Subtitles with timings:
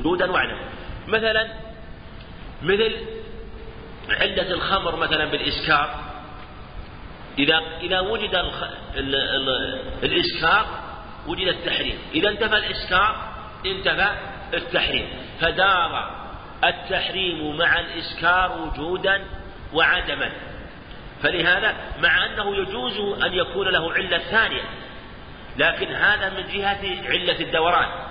[0.00, 0.68] وجودا وعدما
[1.08, 1.48] مثلا
[2.62, 2.96] مثل
[4.08, 5.94] علة الخمر مثلا بالإسكار.
[7.38, 8.50] إذا إذا وجد.
[10.02, 10.66] الإسكار
[11.26, 11.98] وجد التحريم.
[12.14, 13.16] إذا انتفى الإسكار
[13.66, 14.08] انتفى
[14.54, 15.06] التحريم.
[15.40, 16.10] فدار
[16.64, 19.24] التحريم مع الإسكار وجودا
[19.72, 20.30] وعدما.
[21.22, 24.62] فلهذا مع أنه يجوز أن يكون له علة ثانية
[25.56, 28.09] لكن هذا من جهة علة الدوران.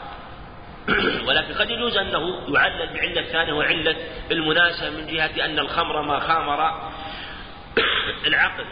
[1.28, 3.96] ولكن قد يجوز أنه يعلل بعلة ثانية وعلة
[4.32, 6.92] المناسبة من جهة أن الخمر ما خامر
[8.28, 8.66] العقل.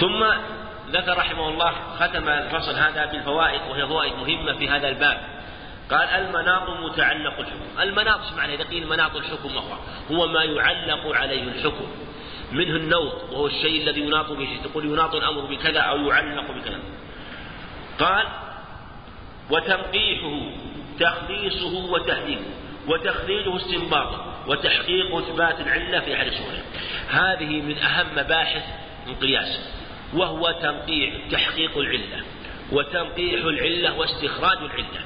[0.00, 0.24] ثم
[0.90, 5.20] ذكر رحمه الله ختم الفصل هذا بالفوائد وهي فوائد مهمة في هذا الباب.
[5.90, 7.80] قال المناط متعلق الحكم.
[7.80, 9.76] المناط معنى؟ إذا قيل مناط الحكم وهو
[10.10, 11.86] هو ما يعلق عليه الحكم.
[12.52, 14.60] منه النوط وهو الشيء الذي يناط به.
[14.64, 16.78] تقول يناط الأمر بكذا أو يعلق بكذا.
[17.98, 18.26] قال
[19.50, 20.40] وتنقيحه
[21.00, 22.44] تخليصه وتهديده
[22.88, 26.62] وتخريجه استنباطه وتحقيق إثبات العلة في أحد صوره
[27.08, 28.62] هذه من أهم مباحث
[29.06, 29.60] القياس
[30.14, 32.24] وهو تنقيح تحقيق العلة
[32.72, 35.04] وتنقيح العلة واستخراج العلة.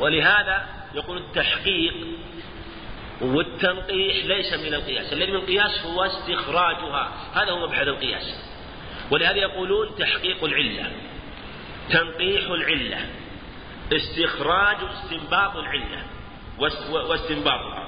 [0.00, 1.94] ولهذا يقول التحقيق
[3.20, 7.12] والتنقيح ليس من القياس الذي من القياس هو استخراجها.
[7.34, 8.40] هذا هو مبحث القياس.
[9.10, 10.90] ولهذا يقولون تحقيق العلة
[11.90, 12.98] تنقيح العلة
[13.92, 16.02] استخراج استنباط العلة
[17.08, 17.82] واستنباطها.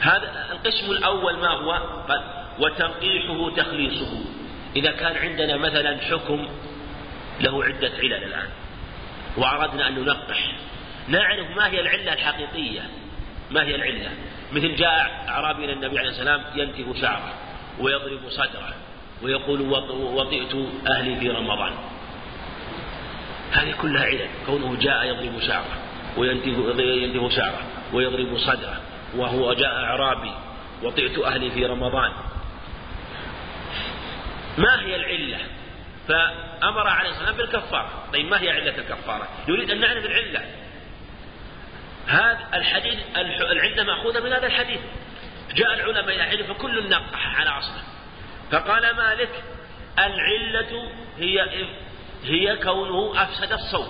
[0.00, 1.80] هذا القسم الأول ما هو؟
[2.58, 4.24] وتنقيحه تخليصه.
[4.76, 6.48] إذا كان عندنا مثلا حكم
[7.40, 8.48] له عدة علل الآن
[9.36, 10.52] وأردنا أن ننقح.
[11.08, 12.90] نعرف ما هي العلة الحقيقية.
[13.50, 14.10] ما هي العلة؟
[14.52, 17.34] مثل جاء أعرابي إلى النبي عليه السلام ينتف شعره
[17.80, 18.74] ويضرب صدره
[19.22, 20.54] ويقول وطئت
[20.90, 21.72] أهلي في رمضان.
[23.52, 25.78] هذه كلها علل كونه جاء يضرب شعره
[26.16, 28.80] وينتف ينتف شعره ويضرب صدره
[29.16, 30.32] وهو جاء أعرابي
[30.82, 32.12] وطئت أهلي في رمضان.
[34.58, 35.38] ما هي العلة؟
[36.08, 38.04] فأمر عليه الصلاة والسلام بالكفارة.
[38.12, 40.44] طيب ما هي علة الكفارة؟ يريد أن نعرف العلة.
[42.06, 44.80] هذا الحديث العلة مأخوذة من هذا الحديث.
[45.54, 47.82] جاء العلماء إلى حديث فكل نقح على أصله.
[48.50, 49.44] فقال مالك
[49.98, 51.42] العلة هي
[52.24, 53.88] هي كونه أفسد الصوم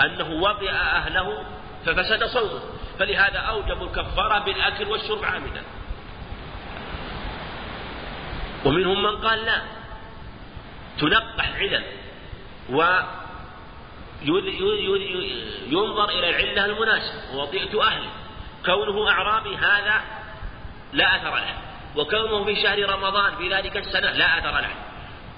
[0.00, 1.44] أنه وطئ أهله
[1.86, 2.60] ففسد صومه
[2.98, 5.62] فلهذا أوجبوا الكفارة بالأكل والشرب عامدا.
[8.64, 9.62] ومنهم من قال لا.
[10.98, 11.84] تنقح علل
[15.70, 17.34] وينظر إلى العلة المناسبة.
[17.34, 18.08] وطئت أهلي
[18.66, 20.00] كونه أعرابي هذا
[20.92, 21.56] لا أثر له.
[21.96, 24.70] وكونه في شهر رمضان في ذلك السنة لا أثر له.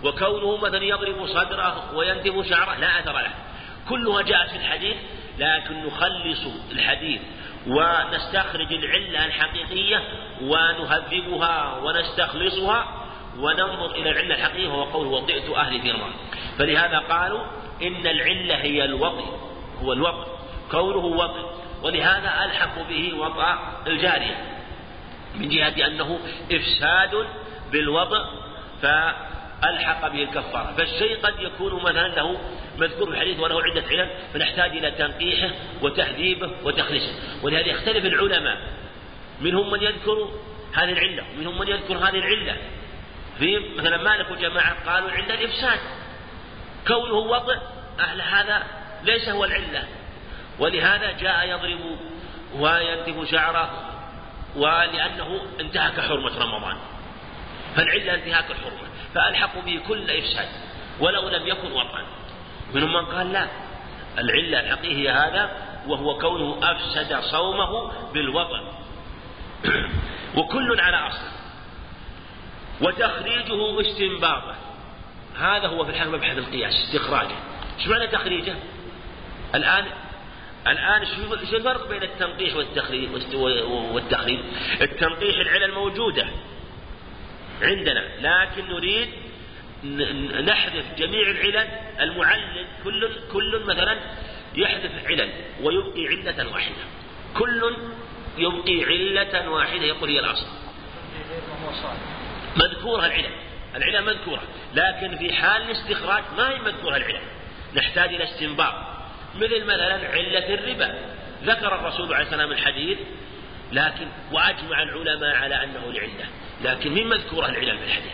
[0.04, 3.34] وكونه مثلا يضرب صدره وينتف شعره لا أثر له.
[3.88, 4.96] كلها جاءت في الحديث
[5.38, 7.20] لكن نخلص الحديث
[7.66, 10.02] ونستخرج العلة الحقيقية
[10.42, 13.06] ونهذبها ونستخلصها
[13.38, 16.12] وننظر إلى العلة الحقيقية وهو قول وطئت أهلي في رمضان
[16.58, 17.44] فلهذا قالوا
[17.82, 19.24] إن العلة هي الوطئ
[19.82, 20.28] هو الوطئ
[20.70, 21.46] كونه وطئ
[21.82, 24.36] ولهذا ألحق به وطأ الجارية
[25.34, 26.18] من جهة أنه
[26.52, 27.26] إفساد
[27.72, 28.24] بالوضع
[29.64, 30.74] فألحق به الكفارة.
[30.78, 32.40] فالشيء قد يكون مثلا له
[32.78, 35.50] مذكور في الحديث وله عدة علل فنحتاج إلى تنقيحه
[35.82, 38.58] وتهذيبه وتخليصه ولهذا يختلف العلماء.
[39.40, 40.28] منهم من يذكر
[40.74, 42.56] هذه العلة ومنهم من يذكر هذه العلة.
[43.38, 45.78] في مثلا مالك وجماعة قالوا العلة الإفساد.
[46.86, 47.56] كونه وضع
[48.00, 48.62] أهل هذا
[49.04, 49.84] ليس هو العلة.
[50.58, 51.98] ولهذا جاء يضرب
[52.54, 53.90] وينتف شعره
[54.56, 56.76] ولأنه انتهك حرمة رمضان.
[57.76, 58.83] فالعلة انتهاك الحرمة.
[59.14, 60.48] فألحقوا به كل إفساد
[61.00, 62.06] ولو لم يكن وطئا
[62.74, 63.48] منهم من قال لا
[64.18, 65.50] العلة الحقيقية هذا
[65.88, 68.62] وهو كونه أفسد صومه بالوطن.
[70.36, 71.26] وكل على أصل.
[72.80, 74.54] وتخريجه استنباطه
[75.38, 77.36] هذا هو في الحال مبحث القياس استخراجه.
[77.78, 78.54] إيش معنى تخريجه؟
[79.54, 79.84] الآن
[80.66, 83.10] الآن شو الفرق بين التنقيح والتخريج
[83.92, 84.40] والتخريج؟
[84.80, 86.26] التنقيح العلل موجودة.
[87.62, 88.04] عندنا.
[88.20, 89.08] لكن نريد
[90.44, 91.68] نحذف جميع العلل.
[92.00, 93.98] المعلل كل كل مثلا
[94.54, 95.30] يحذف علل
[95.62, 96.82] ويبقي علة واحدة.
[97.34, 97.76] كل
[98.38, 99.84] يبقي علة واحدة.
[99.84, 100.46] يقول هي الأصل.
[102.56, 103.34] مذكورة العلل.
[103.74, 104.42] العلل مذكورة.
[104.74, 107.20] لكن في حال الاستخراج ما هي مذكورة العلل.
[107.76, 108.74] نحتاج إلى استنباط.
[109.34, 110.94] مثل مثلا علة الربا.
[111.44, 112.98] ذكر الرسول عليه السلام الحديث
[113.74, 116.26] لكن وأجمع العلماء على أنه العلة
[116.64, 118.12] لكن من مذكورة العلل في الحديث.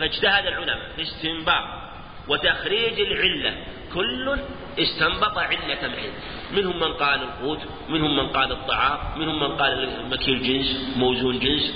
[0.00, 1.64] فاجتهد العلماء في استنباط
[2.28, 3.54] وتخريج العلة
[3.94, 4.36] كل
[4.78, 6.12] استنبط علة معين
[6.52, 11.74] منهم من قال القوت منهم من قال الطعام منهم من قال مكيل جنس موزون جنس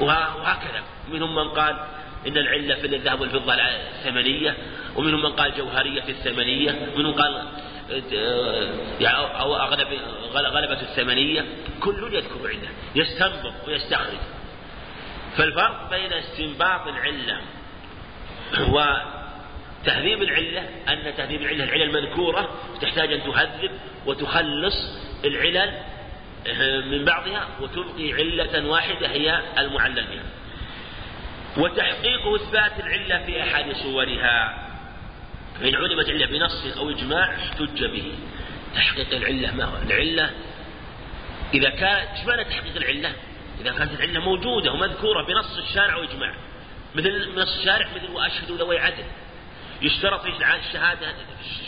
[0.00, 0.82] وهكذا.
[1.12, 1.76] منهم من قال
[2.26, 4.56] إن العلة في الذهب والفضة الثمنية
[4.96, 7.42] ومنهم من قال جوهرية في الثمنية منهم قال
[9.40, 9.88] أو أغلب
[10.32, 11.44] غلبة الثمنية
[11.80, 14.18] كل يذكر علة يستنبط ويستخرج.
[15.36, 17.40] فالفرق بين استنباط العلة
[18.60, 22.50] وتهذيب العلة أن تهذيب العلة العلل المذكورة
[22.82, 23.70] تحتاج أن تهذب
[24.06, 24.74] وتخلص
[25.24, 25.80] العلل
[26.90, 30.24] من بعضها وتبقي علة واحدة هي المعلل بها.
[31.56, 34.63] وتحقيق إثبات العلة في أحد صورها.
[35.60, 38.12] فإن علمت علة بنص أو إجماع احتج به.
[38.74, 40.30] تحقيق العلة ما هو؟ العلة
[41.54, 43.12] إذا كان إيش معنى تحقيق العلة؟
[43.60, 46.34] إذا كانت العلة موجودة ومذكورة بنص الشارع وإجماع.
[46.94, 49.04] مثل نص الشارع مثل وأشهد ذوي عدل.
[49.82, 51.14] يشترط في الشهادة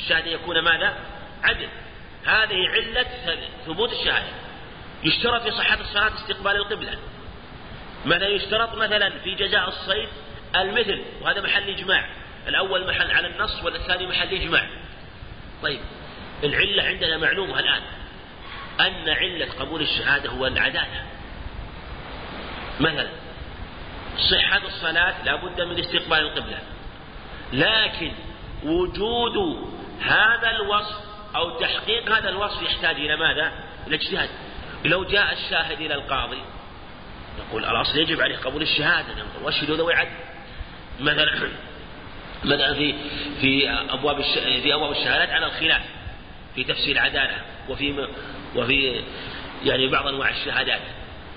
[0.02, 0.96] الشهادة يكون ماذا؟
[1.42, 1.68] عدل.
[2.24, 3.06] هذه علة
[3.66, 4.26] ثبوت الشهادة.
[5.04, 6.98] يشترط في صحة الصلاة استقبال القبلة.
[8.06, 10.08] مثلا يشترط مثلا في جزاء الصيد
[10.56, 12.06] المثل وهذا محل إجماع.
[12.48, 14.66] الأول محل على النص والثاني محل إجماع.
[15.62, 15.80] طيب
[16.44, 17.82] العلة عندنا معلومة الآن.
[18.80, 21.02] أن علة قبول الشهادة هو العدالة.
[22.80, 23.08] مثلا
[24.30, 26.58] صحة الصلاة لا بد من استقبال القبلة.
[27.52, 28.12] لكن
[28.62, 29.66] وجود
[30.00, 30.96] هذا الوصف
[31.36, 33.52] أو تحقيق هذا الوصف يحتاج إلى ماذا؟
[33.86, 34.28] إلى اجتهاد.
[34.84, 36.42] لو جاء الشاهد إلى القاضي
[37.38, 39.14] نقول الأصل يجب عليه قبول الشهادة.
[39.42, 40.10] واشهدوا ذوي عدل.
[41.00, 41.48] مثلا
[42.44, 42.94] مثلا في
[43.40, 44.22] في أبواب
[44.62, 45.82] في أبواب الشهادات على الخلاف
[46.54, 47.36] في تفسير العدالة
[47.68, 48.08] وفي
[48.56, 49.04] وفي
[49.64, 50.80] يعني بعض أنواع الشهادات.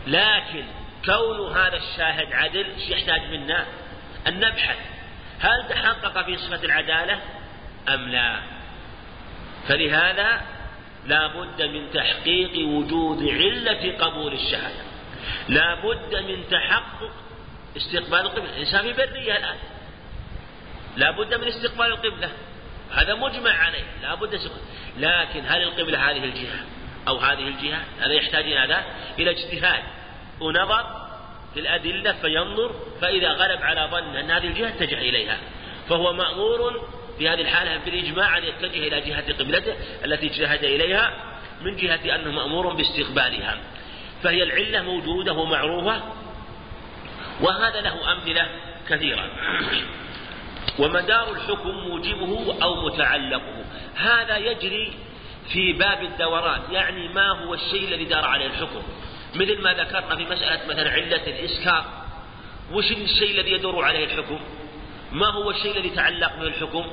[0.07, 0.63] لكن
[1.06, 3.66] كون هذا الشاهد عدل يحتاج منا؟
[4.28, 4.78] أن نبحث.
[5.40, 7.19] هل تحقق في صفة العدالة؟
[7.90, 8.40] أم لا؟
[9.68, 10.42] فلهذا
[11.06, 14.84] لا بد من تحقيق وجود علة قبول الشهادة.
[15.50, 17.12] لا بد من تحقق
[17.78, 18.50] استقبال القبلة.
[18.56, 19.57] الإنسان في برية الآن.
[20.98, 22.30] لا بد من استقبال القبلة.
[22.92, 24.40] هذا مجمع عليه لا بد
[24.98, 26.60] لكن هل القبلة هذه الجهة
[27.08, 28.84] أو هذه الجهة؟ هذا يحتاج إلى هذا
[29.20, 29.84] إلى اجتهاد.
[30.40, 31.10] ونظر
[31.54, 35.38] في الأدلة فينظر فإذا غلب على ظن أن هذه الجهة اتجه إليها.
[35.90, 39.76] فهو مأمور في هذه الحالة بالإجماع أن يتجه إلى جهة قبلته
[40.06, 41.14] التي اجتهد إليها
[41.62, 43.58] من جهة أنه مأمور باستقبالها.
[44.24, 46.02] فهي العلة موجودة ومعروفة
[47.42, 48.48] وهذا له أمثلة
[48.90, 49.32] كثيرة.
[50.80, 53.66] ومدار الحكم موجبه أو متعلقه.
[53.96, 54.94] هذا يجري
[55.54, 58.84] في باب الدوران يعني ما هو الشيء الذي دار عليه الحكم.
[59.36, 61.86] مثل ما ذكرنا في مسألة مثلا علة الإسكار
[62.72, 64.40] وش الشيء الذي يدور عليه الحكم؟
[65.12, 66.86] ما هو الشيء الذي تعلق به الحكم؟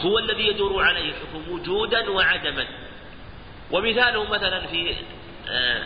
[0.00, 2.66] هو الذي يدور عليه الحكم وجودا وعدما.
[3.70, 4.94] ومثاله مثلا في
[5.48, 5.82] آه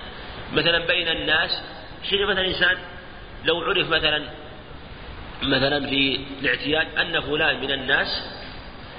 [0.53, 1.63] مثلا بين الناس
[2.11, 2.79] حين مثلا إنسان
[3.45, 4.23] لو عرف مثلا
[5.43, 8.23] مثلا في الاعتياد أن فلان من الناس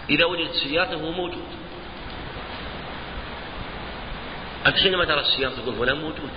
[0.10, 1.44] إذا وجدت سيارته موجود
[4.68, 6.30] أنت حينما ترى السيارة تقول فلان موجود.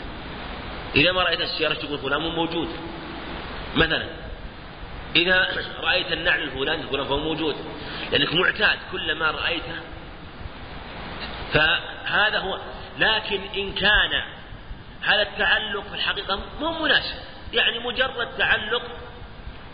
[0.97, 2.69] إذا ما رأيت السيارة تقول فلان موجود.
[3.77, 4.07] مثلا
[5.17, 5.49] إذا
[5.81, 7.57] رأيت النعل الفلاني تقول فهو موجود
[8.13, 9.77] لأنك معتاد كلما رأيته.
[11.53, 12.61] فهذا هو.
[12.99, 14.23] لكن إن كان
[15.03, 17.17] هذا التعلق في الحقيقة مو مناسب.
[17.53, 18.83] يعني مجرد تعلق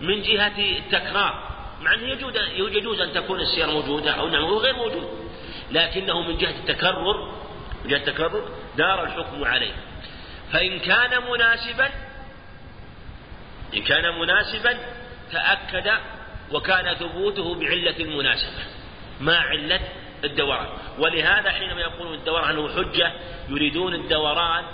[0.00, 2.06] من جهة التكرار مع أنه
[2.56, 5.08] يجوز أن تكون السيارة موجودة أو نعم غير موجود.
[5.70, 7.32] لكنه من جهة التكرر
[7.84, 9.72] من جهة التكرر دار الحكم عليه.
[10.52, 11.90] فإن كان مناسبا
[13.74, 14.78] إن كان مناسبا
[15.32, 15.90] تأكد
[16.52, 18.62] وكان ثبوته بعلة المناسبة
[19.20, 19.80] ما علة
[20.24, 20.68] الدوران.
[20.98, 23.12] ولهذا حينما يقولون الدوران هو حجة
[23.48, 24.64] يريدون الدوران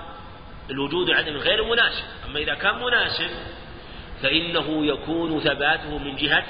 [0.71, 2.05] الوجود عدم غير مناسب.
[2.27, 3.31] أما إذا كان مناسب
[4.23, 6.45] فإنه يكون ثباته من جهة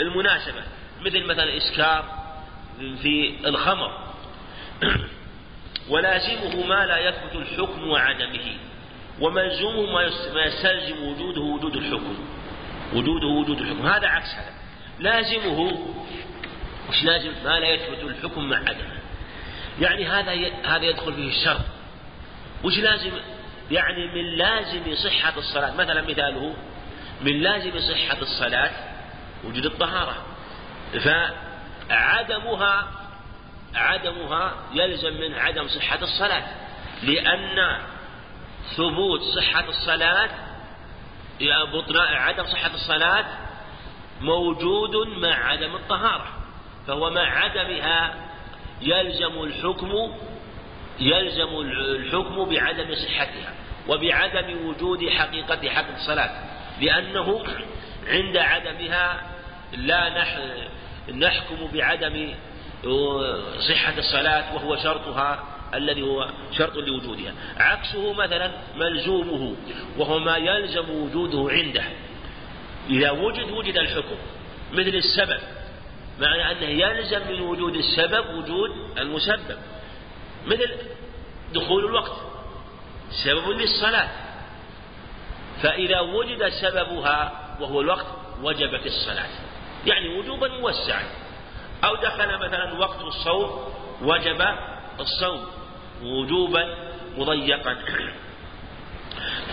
[0.00, 0.62] المناسبة
[1.00, 2.04] مثل مثلا إسكار
[3.02, 4.10] في الخمر.
[5.90, 8.56] ولازمه ما لا يثبت الحكم وعدمه
[9.20, 9.92] وملزومه
[10.34, 12.18] ما يستلزم وجوده وجود الحكم.
[12.94, 14.54] وجوده وجود الحكم هذا عكس هذا.
[14.98, 15.78] لازمه
[16.88, 19.00] وش لازم ما لا يثبت الحكم مع عدمه.
[19.80, 20.32] يعني هذا
[20.64, 21.64] هذا يدخل فيه الشرط
[22.64, 23.10] وش لازم؟
[23.70, 25.74] يعني من لازم صحة الصلاة.
[25.76, 26.54] مثلا مثاله
[27.22, 28.70] من لازم صحة الصلاة
[29.44, 30.16] وجود الطهارة.
[31.88, 32.88] فعدمها
[33.74, 36.42] عدمها يلزم من عدم صحة الصلاة
[37.02, 37.78] لأن
[38.76, 40.30] ثبوت صحة الصلاة
[41.96, 43.24] عدم صحة الصلاة
[44.20, 46.26] موجود مع عدم الطهارة.
[46.86, 48.14] فهو مع عدمها
[48.80, 49.92] يلزم الحكم
[51.00, 53.54] يلزم الحكم بعدم صحتها
[53.88, 56.30] وبعدم وجود حقيقة حق الصلاة.
[56.80, 57.44] لأنه
[58.06, 59.22] عند عدمها
[59.72, 60.24] لا
[61.08, 62.34] نحكم بعدم
[63.68, 65.44] صحة الصلاة وهو شرطها
[65.74, 67.34] الذي هو شرط لوجودها.
[67.56, 69.56] عكسه مثلا ملزومه
[69.98, 71.84] وهو ما يلزم وجوده عنده.
[72.90, 74.16] إذا وجد وجد الحكم
[74.72, 75.40] مثل السبب.
[76.20, 79.58] معنى أنه يلزم من وجود السبب وجود المسبب.
[80.46, 80.70] مثل
[81.54, 82.12] دخول الوقت
[83.24, 84.08] سبب للصلاة.
[85.62, 88.06] فإذا وجد سببها وهو الوقت
[88.42, 89.28] وجبت الصلاة.
[89.86, 91.04] يعني وجوبا موسعا.
[91.84, 94.42] أو دخل مثلا وقت الصوم وجب
[95.00, 95.46] الصوم.
[96.02, 96.74] وجوبا
[97.16, 97.76] مضيقا.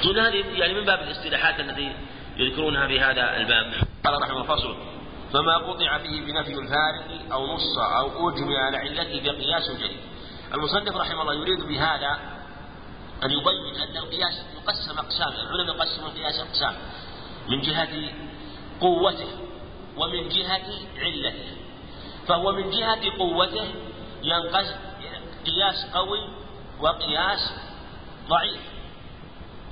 [0.06, 1.94] هذه يعني من باب الاصطلاحات التي
[2.38, 3.74] يذكرونها في هذا الباب.
[4.06, 4.76] قال رحمه فصل.
[5.34, 10.00] فما قطع به بنفي الفارق أو نص أو أجمع على علته فقياس جديد
[10.54, 12.20] المصنف رحمه الله يريد بهذا
[13.24, 16.75] أن يبين أن القياس يقسم أقسام العلماء يقسمون القياس أقسام
[17.50, 18.13] من جهة
[18.81, 19.29] قوته
[19.98, 20.67] ومن جهة
[20.98, 21.57] علته.
[22.27, 23.67] فهو من جهة قوته
[24.24, 24.75] ينقسم
[25.46, 26.29] قياس قوي
[26.79, 27.53] وقياس
[28.29, 28.62] ضعيف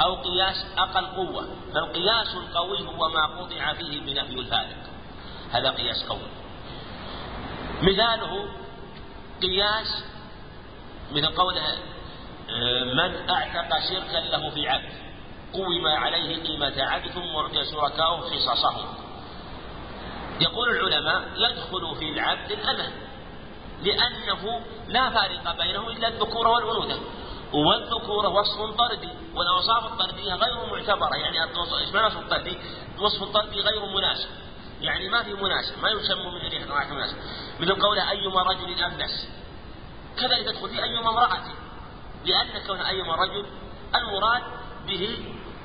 [0.02, 1.48] أو قياس أقل قوة.
[1.74, 4.84] فالقياس القوي هو ما قطع فيه بنفي الفارق
[5.52, 6.28] هذا قياس قوي.
[7.82, 8.50] مثاله
[9.42, 10.04] قياس
[11.12, 11.78] مثل قوله
[12.94, 14.94] من أعتق شركا له في عبد
[15.54, 19.06] قوم عليه قيمة عبد ثم أعطي شركاؤه قصصهم
[20.42, 22.92] يقول العلماء يدخل في العبد الأمل
[23.84, 27.00] لأنه لا فارق بينه إلا الذكورة والأنوثة
[27.54, 31.38] والذكورة وصف طردي والأوصاف الطردية غير معتبرة يعني
[31.80, 32.58] إيش معنى وصف طردي؟
[32.98, 34.30] الوصف الطردي غير مناسب.
[34.82, 37.18] يعني ما في مناسب ما يسمى من ريح مناسب.
[37.60, 39.30] مثل قوله أيما رجل أفلس
[40.18, 41.44] كذلك تدخل في أيما امرأة.
[42.26, 43.46] لأن كون أيما رجل
[43.96, 44.42] المراد
[44.88, 45.18] به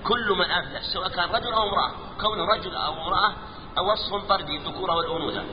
[0.05, 1.93] كل من أفلس سواء كان رجل أو امرأة.
[2.21, 3.35] كون رجل أو امرأة
[3.81, 5.45] وصف طردي الذكورة والأنوثة.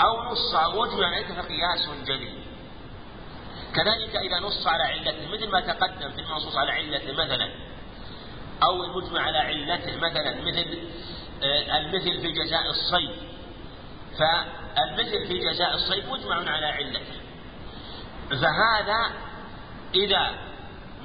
[0.00, 2.40] أو نص وجه عليك فقياس جلي
[3.74, 7.50] كذلك إذا نص على علته مثل ما تقدم في المنصوص على علته مثلا.
[8.62, 10.78] أو المجمع على علته مثلا مثل
[11.42, 13.30] آه، المثل في جزاء الصيد.
[14.18, 17.20] فالمثل في جزاء الصيد مجمع على علته
[18.30, 19.10] فهذا
[19.94, 20.30] إذا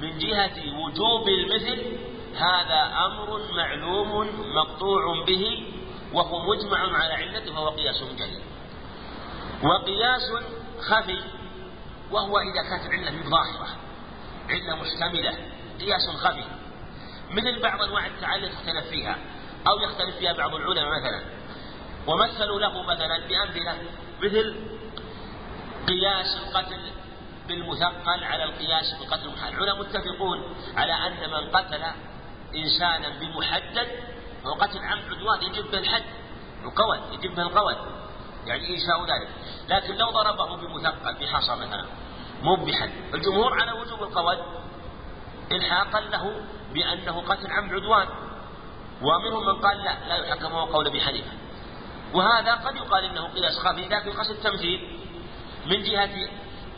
[0.00, 1.82] من جهة وجوب المثل
[2.34, 5.72] هذا أمر معلوم مقطوع به
[6.12, 8.42] وهو مجمع على علته فهو قياس جليل
[9.62, 10.32] وقياس
[10.80, 11.20] خفي
[12.10, 13.68] وهو إذا كانت العلة ظاهرة
[14.48, 15.34] علة مشتملة
[15.80, 16.44] قياس خفي.
[17.30, 19.18] مثل بعض أنواع التعلق تختلف فيها
[19.68, 21.24] أو يختلف فيها بعض العلماء مثلا.
[22.06, 23.78] ومثلوا له مثلا بأمثلة
[24.22, 24.56] مثل
[25.86, 26.80] قياس القتل
[27.48, 31.82] بالمثقل على القياس بالقتل المحال العلماء متفقون على أن من قتل
[32.54, 33.88] إنسانا بمحدد
[34.44, 36.02] فهو قتل عمد عدوان يجب به الحد
[36.64, 37.76] القول يجب به القول.
[38.46, 39.28] يعني إنشاء ذلك؟
[39.68, 41.84] لكن لو ضربه بمثقل بحصى مثلا
[42.42, 44.38] مو بحد الجمهور على وجوب القول
[45.52, 46.40] إلحاقا له
[46.74, 48.08] بأنه قتل عمد عدوان.
[49.02, 51.32] ومنهم من قال لا لا يحكم هو قول أبي حنيفة.
[52.14, 55.00] وهذا قد يقال إنه قياس خفي لكن قصد التمثيل
[55.66, 56.28] من جهة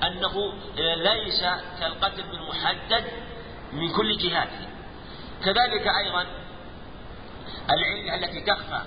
[0.03, 0.53] أنه
[0.97, 1.45] ليس
[1.81, 3.05] كالقتل بالمحدد
[3.73, 4.69] من كل جهاته.
[5.45, 6.27] كذلك أيضا
[7.71, 8.83] العلة التي تخفى.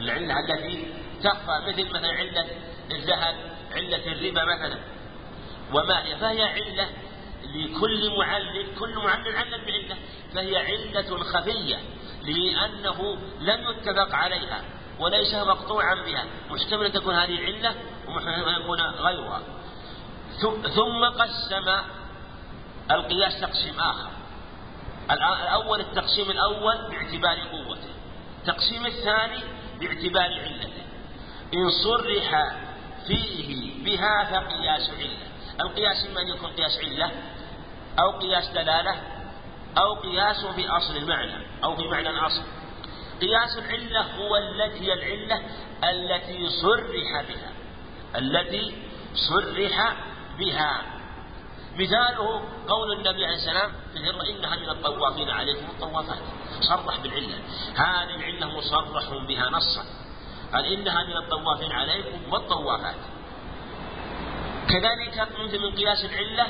[0.00, 2.46] العلة التي تخفى مثل مثلا علة
[2.90, 3.34] الذهب
[3.74, 4.78] علة الربا مثلا.
[5.72, 6.88] وما هي؟ فهي علة
[7.54, 9.96] لكل معلل كل معلل علل بعلة.
[10.34, 11.76] فهي علة خفية
[12.22, 14.62] لأنه لم يتفق عليها
[14.98, 16.24] وليس مقطوعا بها.
[16.50, 17.74] محتمل أن تكون هذه علة
[18.08, 19.42] ومحتمل أن يكون غيرها.
[20.74, 21.68] ثم قسم
[22.90, 24.10] القياس تقسيم آخر.
[25.10, 27.90] الأول التقسيم الأول باعتبار قوته
[28.40, 29.40] التقسيم الثاني
[29.80, 30.72] باعتبار علته.
[31.54, 32.56] إن صرح
[33.06, 35.26] فيه بها فقياس علة
[35.60, 37.10] القياس إما أن يكون قياس علة
[37.98, 38.94] أو قياس دلالة
[39.78, 42.42] أو قياس في أصل المعنى أو في معنى الأصل.
[43.20, 45.42] قياس العلة هو التي العلة
[45.84, 47.52] التي صرح بها
[48.16, 48.74] التي
[49.14, 49.96] صرح
[50.38, 50.82] بها.
[51.74, 56.18] مثاله قول النبي عليه السلام في الهرة إنها من الطوافين عليكم الطوافات.
[56.60, 57.38] صرح بالعلة.
[57.74, 59.84] هذه العلة مصرح بها نصا.
[60.52, 62.96] قال إنها من الطوافين عليكم والطوافات.
[64.68, 66.46] كذلك مثل من قياس العلة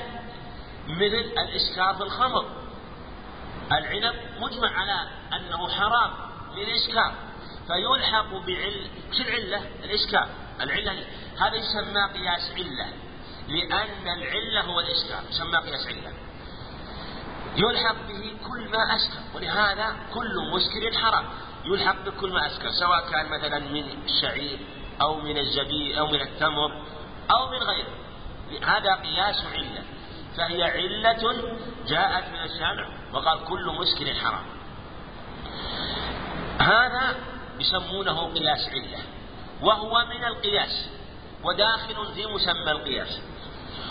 [0.88, 2.44] مثل الإسكار في الخمر.
[3.72, 6.10] العنب مجمع على أنه حرام
[6.56, 7.14] للإسكار
[7.66, 10.28] فيلحق بعل شو العلة؟ الإسكار
[10.60, 11.04] العلة
[11.40, 13.05] هذا يسمى قياس علة.
[13.48, 16.12] لأن العلة هو الإسكار يسمى قياس علة.
[17.56, 21.24] يلحق به كل ما أسكر ولهذا كل مسكر حرام.
[21.64, 24.58] يلحق بكل ما أسكر سواء كان مثلا من الشعير
[25.00, 26.72] أو من الزبيب أو من التمر
[27.30, 27.94] أو من غيره.
[28.64, 29.82] هذا قياس علة.
[30.36, 31.34] فهي علة
[31.86, 34.46] جاءت من الشارع وقال كل مسكر حرام.
[36.60, 37.16] هذا
[37.60, 38.98] يسمونه قياس علة
[39.62, 40.88] وهو من القياس
[41.44, 43.20] وداخل في مسمى القياس.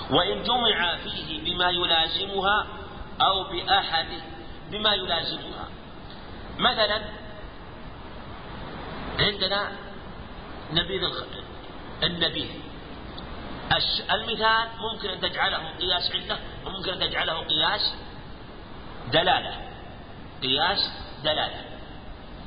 [0.10, 2.68] وإن جمع فيه بما يلازمها
[3.22, 4.08] أو بأحد
[4.72, 5.68] بما يلازمها.
[6.60, 7.02] مثلا
[9.20, 9.72] عندنا
[10.74, 11.02] نبيذ
[12.04, 12.50] النبيذ
[14.12, 17.96] المثال ممكن أن تجعله قياس علة وممكن أن تجعله قياس
[19.12, 19.70] دلالة.
[20.42, 20.92] قياس
[21.24, 21.62] دلالة.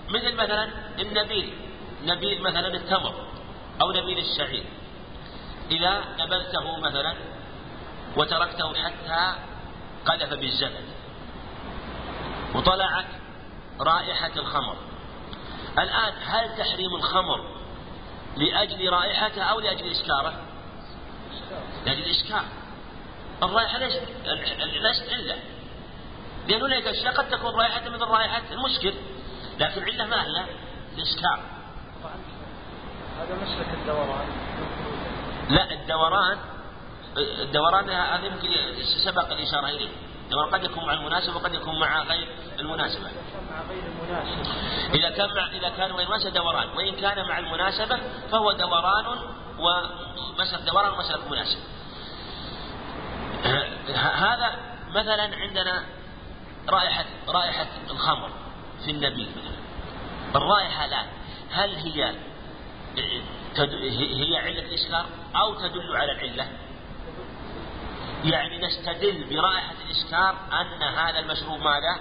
[0.09, 1.47] مثل مثلا النبيذ
[2.05, 3.15] نبيذ مثلا التمر
[3.81, 4.65] أو نبيذ الشعير.
[5.71, 7.15] إذا نبذته مثلا
[8.17, 9.35] وتركته حتى
[10.07, 10.85] قذف بالزبد
[12.55, 13.07] وطلعت
[13.81, 14.77] رائحة الخمر.
[15.79, 17.59] الآن هل تحريم الخمر
[18.37, 20.35] لأجل رائحته أو لأجل إسكاره؟
[21.87, 22.45] لأجل الإسكار
[23.43, 24.03] الرائحة ليست
[24.83, 25.37] ليست علة
[26.49, 28.95] لأن هناك أشياء قد تكون رائحة مثل رائحة المسكر
[29.59, 30.45] لكن علة ما هي؟
[30.97, 31.41] الإسكار
[33.19, 34.27] هذا مسلك الدوران.
[35.49, 36.39] لا الدوران
[37.17, 38.49] الدوران هذا يمكن
[39.05, 39.89] سبق الإشارة إليه.
[40.25, 43.11] الدوران قد يكون مع المناسبة وقد يكون مع غير المناسبة.
[44.95, 47.99] إذا كان مع إذا كان غير المناسبة دوران وإن كان مع المناسبة
[48.31, 49.05] فهو دوران
[49.59, 51.59] ومسلك دوران ومسلك مناسب.
[54.25, 54.57] هذا
[54.91, 55.85] مثلا عندنا
[56.69, 58.31] رائحة رائحة الخمر
[58.85, 59.29] في النبي.
[60.35, 61.07] الرائحة الآن
[61.51, 62.15] هل هي
[63.57, 66.49] هي علة الإسكار أو تدل على العلة؟
[68.25, 72.01] يعني نستدل برائحة الإسكار أن هذا المشروب ماذا؟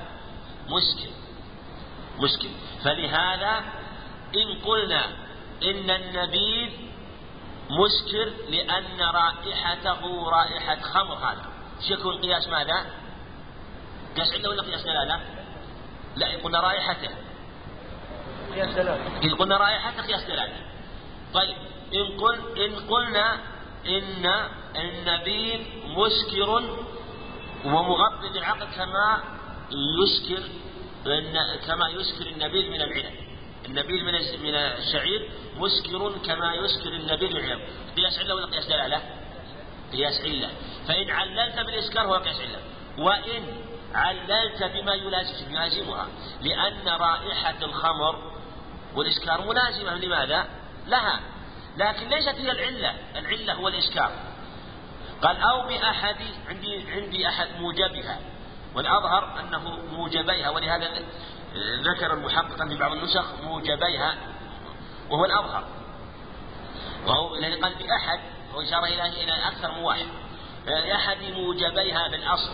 [0.67, 1.09] مسكر
[2.19, 2.49] مسكر
[2.83, 3.63] فلهذا
[4.35, 5.05] إن قلنا
[5.63, 6.69] إن النبيذ
[7.69, 11.45] مسكر لأن رائحته رائحة خمر هذا.
[11.89, 12.85] يكون قياس ماذا؟
[14.15, 15.21] قياس علة ولا قياس دلالة؟
[16.15, 17.09] لا قلنا رائحته.
[18.53, 19.35] قياس دلالة.
[19.35, 20.57] قلنا رائحته قياس دلالة.
[21.33, 21.57] طيب
[21.93, 23.37] إن قل إن قلنا
[23.87, 24.25] إن
[24.75, 26.49] النبيذ مسكر
[27.65, 29.23] ومغبد العقل كما
[29.71, 30.43] يسكر
[31.67, 33.15] كما يسكر النبيذ من العنب.
[33.65, 37.61] النبيذ من من الشعير مسكر كما يسكر النبيذ من العنب.
[37.97, 39.01] قياس علة ولا قياس دلالة؟
[39.91, 40.49] قياس علة.
[40.87, 42.59] فإن عللت بالإسكار هو قياس علة.
[42.97, 43.43] وإن
[43.93, 46.07] عللت بما يلازم يلازمها.
[46.41, 48.33] لأن رائحة الخمر
[48.95, 49.95] والإسكار ملازمة.
[49.95, 50.47] لماذا؟
[50.87, 51.19] لها.
[51.77, 52.93] لكن ليست هي العلة.
[53.15, 54.11] العلة هو الإسكار
[55.21, 56.15] قال أو بأحد
[56.49, 58.19] عندي عندي أحد موجبها.
[58.75, 60.91] والأظهر أنه موجبيها ولهذا
[61.81, 64.15] ذكر المحقق في بعض النسخ موجبيها
[65.09, 65.63] وهو الأظهر.
[67.05, 68.19] وهو الذي قال بأحد
[68.53, 70.05] هو إشارة إلى إلى أكثر من واحد.
[70.95, 72.53] أحد موجبيها بالأصل.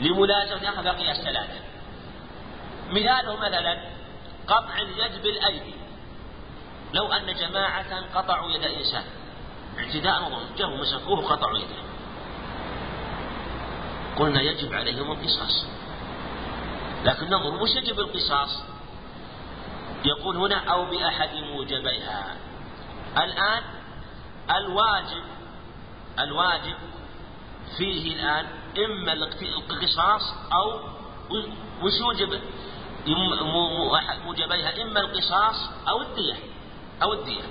[0.00, 1.60] لملازمة قياس ثلاثة
[2.90, 3.80] مثاله مثلا
[4.46, 5.74] قطع اليد بالأيدي.
[6.94, 9.04] لو أن جماعة قطعوا يد إنسان
[9.78, 11.82] اعتداء وظلم جاءوا مسكوه قطعوا يده.
[14.18, 15.66] قلنا يجب عليهم القصاص.
[17.04, 18.62] لكن ننظر وش يجب القصاص؟
[20.04, 22.36] يقول هنا أو بأحد موجبيها.
[23.18, 23.62] الآن
[24.50, 25.22] الواجب
[26.18, 26.76] الواجب
[27.78, 28.46] فيه الآن
[28.78, 30.80] إما القصاص أو
[31.82, 32.40] وش يوجب؟
[34.24, 36.36] موجبيها إما القصاص أو الدية.
[37.02, 37.42] أو الدية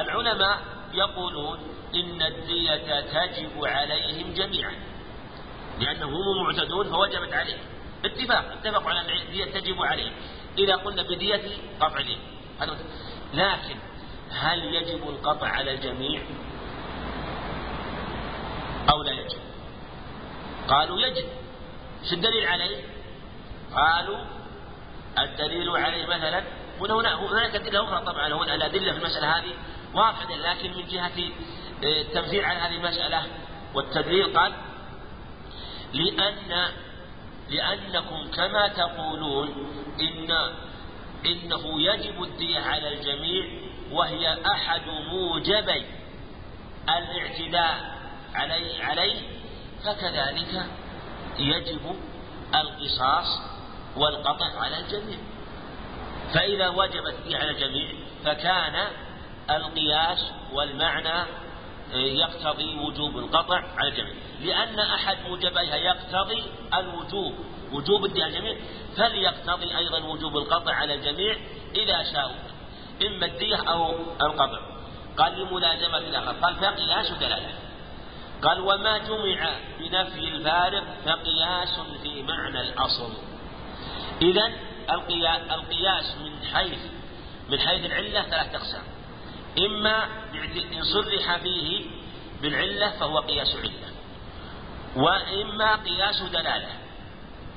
[0.00, 0.58] العلماء
[0.94, 1.58] يقولون
[1.94, 4.74] إن الدية تجب عليهم جميعا
[5.80, 7.58] لأنهم هم معتدون فوجبت عليهم.
[8.04, 10.12] اتفاق اتفقوا على أن الدية تجب عليهم.
[10.58, 11.42] إذا قلنا بدية
[11.80, 12.18] قطع اليد.
[13.34, 13.76] لكن
[14.30, 16.22] هل يجب القطع على الجميع؟
[18.90, 19.38] أو لا يجب؟
[20.68, 21.24] قالوا يجب.
[22.10, 22.84] شو الدليل عليه؟
[23.74, 24.18] قالوا
[25.18, 26.42] الدليل عليه مثلا
[26.80, 29.54] هنا هناك أدلة أخرى طبعا هنا الأدلة في المسألة هذه
[29.94, 31.30] واحدة لكن من جهة
[31.84, 33.26] آه، التمثيل على هذه المسألة
[33.74, 34.52] والتدليل قال
[35.92, 36.68] لأن
[37.50, 39.48] لأنكم كما تقولون
[40.00, 40.30] إن
[41.26, 43.46] إنه يجب الدية على الجميع
[43.92, 45.86] وهي أحد موجبي
[46.88, 47.98] الاعتداء
[48.34, 49.20] عليه عليه
[49.84, 50.66] فكذلك
[51.38, 51.96] يجب
[52.54, 53.40] القصاص
[53.96, 55.18] والقطع على الجميع.
[56.34, 57.92] فإذا وجبت الدية على الجميع
[58.24, 58.86] فكان
[59.50, 61.26] القياس والمعنى
[61.94, 64.14] يقتضي وجوب القطع على الجميع.
[64.40, 66.42] لأن أحد موجبيها يقتضي
[66.74, 67.34] الوجوب
[67.72, 68.56] وجوب الدين على الجميع
[68.96, 71.36] فليقتضي أيضا وجوب القطع على الجميع
[71.74, 72.34] إذا شاءوا
[73.06, 74.60] إما الدية أو القطع.
[75.16, 77.52] قال لملازمة الآخر قال فقياس دلالة
[78.42, 83.12] قال وما جمع بنفي الفارق فقياس في معنى الأصل.
[84.22, 84.52] إذا
[84.90, 86.78] القياس من حيث
[87.48, 88.82] من حيث العلة ثلاثة أقسام.
[89.58, 90.04] إما
[90.72, 91.86] إن صرح فيه
[92.42, 93.88] بالعلة فهو قياس علة
[94.96, 96.70] وإما قياس دلالة.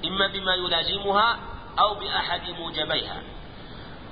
[0.06, 1.40] إما بما يلازمها
[1.80, 3.22] أو بأحد موجبيها.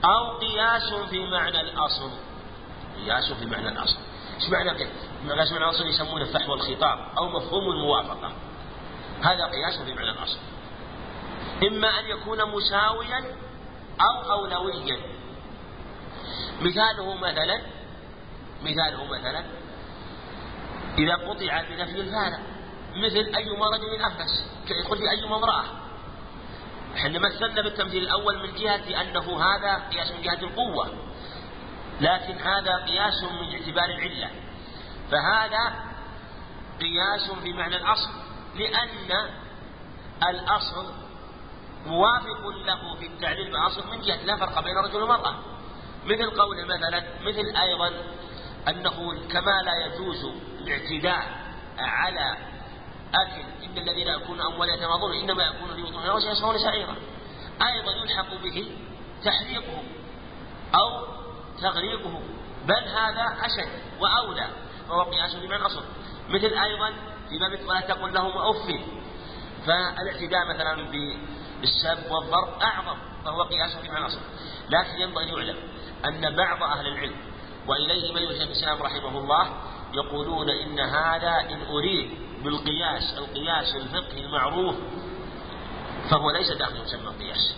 [0.06, 2.12] أو قياس في معنى الأصل.
[2.98, 3.98] قياس في معنى الأصل.
[4.36, 8.34] إيش معنى قياس؟ معنى الأصل يسمونه فحوى الخطاب أو مفهوم الموافقة.
[9.22, 10.38] هذا قياس في معنى الأصل.
[11.68, 13.36] إما أن يكون مساويا
[14.02, 14.98] أو أولويا.
[16.62, 17.62] مثاله مثلا
[18.64, 19.44] مثاله مثلا
[20.98, 22.40] إذا قطع بنفي الفارق
[22.96, 25.64] مثل أيما رجل أنفس يدخل في أيما امرأة
[26.96, 30.88] إحنا مثلنا بالتمثيل الأول من جهة أنه هذا قياس من جهة القوة.
[32.02, 34.30] لكن هذا قياس من اعتبار العلة.
[35.12, 35.74] فهذا
[36.80, 38.10] قياس في معنى الأصل
[38.56, 39.30] لأن
[40.30, 40.94] الأصل
[41.86, 45.36] موافق له في التعليل بالأصل من جهة لا فرق بين رجل ومرأة.
[46.06, 47.92] مثل قول مثلا مثل أيضا
[48.68, 50.26] أنه كما لا يجوز
[50.60, 52.38] الاعتداء على
[53.14, 56.96] أكل إن الذين يأكلون أموال يتماضون إنما يكون في بطونهم وسيصلون سعيرا
[57.62, 58.72] أيضا يلحق به
[59.24, 59.84] تحريقه
[60.76, 61.08] أو
[61.62, 62.22] تغريقه
[62.66, 64.48] بل هذا أشد وأولى
[64.90, 65.84] وهو قياس بمعنى أصل.
[66.30, 66.94] مثل أيضا
[67.30, 68.82] في باب ولا تقل لهم أف
[69.66, 70.92] فالاعتداء مثلا
[71.62, 74.20] بالسب والضرب أعظم فهو قياس بمعنى أصل.
[74.70, 75.58] لكن ينبغي أن يعلم
[76.06, 77.16] أن بعض أهل العلم
[77.68, 79.50] وإليه من شيخ الإسلام رحمه الله
[79.94, 84.76] يقولون إن هذا إن أريد بالقياس القياس الفقهي المعروف
[86.10, 87.56] فهو ليس داخل مسمى القياس.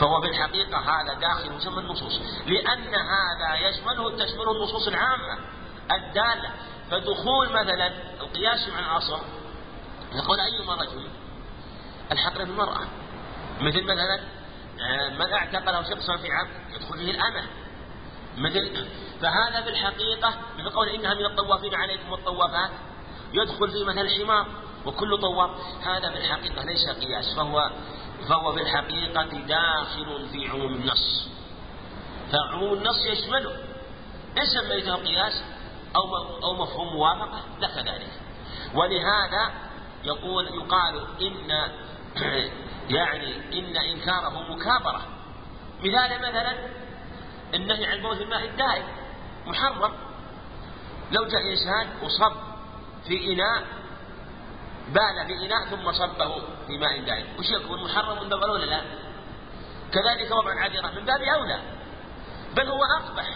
[0.00, 2.20] فهو في الحقيقة هذا داخل مسمى النصوص.
[2.46, 5.38] لأن هذا يشمله تشمله النصوص العامة
[5.92, 6.50] الدالة.
[6.90, 9.18] فدخول مثلا القياس مع الأصل
[10.12, 11.08] يقول أيما رجل
[12.12, 12.86] الحق المرأة.
[13.60, 14.20] مثل مثلا
[14.80, 17.42] آه، من اعتق له شخصا في عبد يدخل فيه الأمة.
[18.36, 18.86] مثل
[19.20, 22.70] فهذا في الحقيقة مثل قول إنها من الطوافين عليكم والطوافات
[23.32, 24.46] يدخل في مثل الحمار
[24.86, 25.50] وكل طواف.
[25.82, 27.70] هذا في الحقيقة ليس قياس فهو
[28.28, 31.28] فهو في الحقيقة داخل في عموم النص.
[32.32, 33.50] فعموم النص يشمله
[34.38, 35.42] إن سميته قياس؟
[35.96, 38.10] أو أو مفهوم موافقة؟ لك ذلك
[38.74, 39.52] ولهذا
[40.04, 41.72] يقول يقال إن
[42.90, 45.02] يعني إن إنكاره مكابرة.
[45.80, 46.54] مثال مثلا
[47.54, 48.84] النهي عن بوث الماء الدائم
[49.46, 49.92] محرم.
[51.12, 52.32] لو جاء إنسان وصب
[53.08, 53.66] في إناء
[54.88, 57.26] بال في إناء ثم صبه في ماء دائم.
[57.38, 58.82] وش يكون محرم من باب ولا لا؟
[59.92, 61.60] كذلك وضع العذرة من باب أولى.
[62.56, 63.26] بل هو أقبح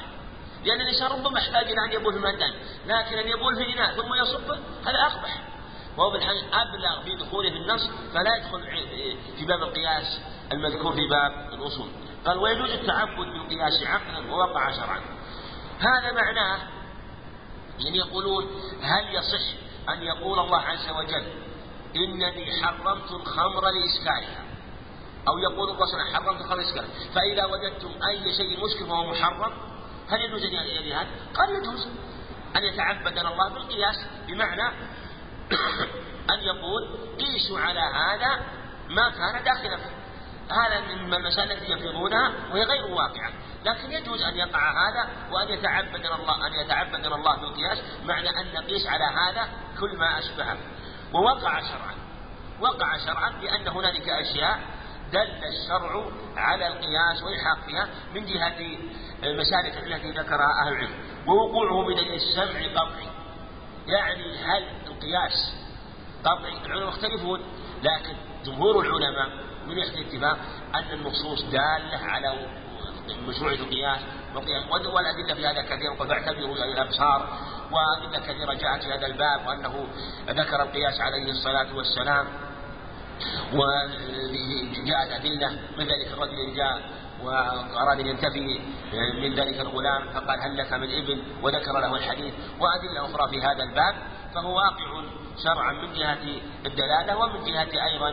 [0.64, 2.54] لأن الإنسان ربما يحتاج إلى أن يبول في الماء الدائم
[2.86, 5.42] لكن أن يبول في إناء ثم يصبه هذا أقبح.
[5.96, 8.62] وهو بالحقيقة أبلغ في دخوله في النص فلا يدخل
[9.38, 10.20] في باب القياس
[10.52, 11.88] المذكور في باب الأصول.
[12.26, 15.00] قال ويجوز التعبد بالقياس عقلا ووقع شرعا.
[15.78, 16.58] هذا معناه
[17.78, 18.44] يعني يقولون
[18.82, 21.26] هل يصح أن يقول الله عز وجل
[21.96, 24.44] إنني حرمت الخمر لإسكارها
[25.28, 29.52] أو يقول سبحانه حرمت الخمر لإسكارها فإذا وجدتم أي شيء مشكل فهو محرم
[30.08, 31.88] هل يجوز أن؟ قال يجوز
[32.56, 33.96] أن يتعبدنا الله بالقياس
[34.28, 34.76] بمعنى
[36.32, 38.46] أن يقول قيسوا على هذا
[38.88, 39.78] ما كان داخلا
[40.50, 43.32] هذا من المسائل التي يفرضونها وهي غير واقعة.
[43.64, 48.86] لكن يجوز أن يقع هذا وأن يتعبدنا الله أن يتعبدنا الله بالقياس معنى أن نقيس
[48.86, 49.48] على هذا
[49.80, 50.56] كل ما أشبهه
[51.12, 51.94] ووقع شرعا.
[52.60, 54.60] وقع شرعا لأن هنالك أشياء
[55.12, 58.78] دل الشرع على القياس والحاق بها من جهة
[59.24, 60.94] المسالك التي ذكرها أهل العلم.
[61.26, 63.08] ووقوعه بدليل السمع قطعي
[63.86, 64.64] يعني هل
[64.96, 65.52] القياس.
[66.24, 67.40] قطعي العلماء يختلفون
[67.82, 69.28] لكن جمهور العلماء
[69.66, 70.38] من يحكي الاتفاق
[70.74, 72.46] أن النصوص دالة على
[73.28, 74.00] مشروعية القياس
[74.94, 77.28] والأدلة في هذا كثيرة وقد فاعتبروا أي الأبصار
[77.72, 79.86] وأدلة كثيرة جاءت في هذا الباب وأنه
[80.28, 82.26] ذكر القياس عليه الصلاة والسلام
[83.52, 86.82] وجاءت أدلة من ذلك الرجل جاء
[87.22, 88.60] وأراد أن ينتفي
[89.22, 92.34] من ذلك الغلام فقال هل لك من ابن؟ وذكر له الحديث.
[92.60, 93.94] وأدلة أخرى في هذا الباب
[94.36, 95.02] فهو واقع
[95.44, 96.18] شرعا من جهة
[96.66, 98.08] الدلالة ومن جهة أيضا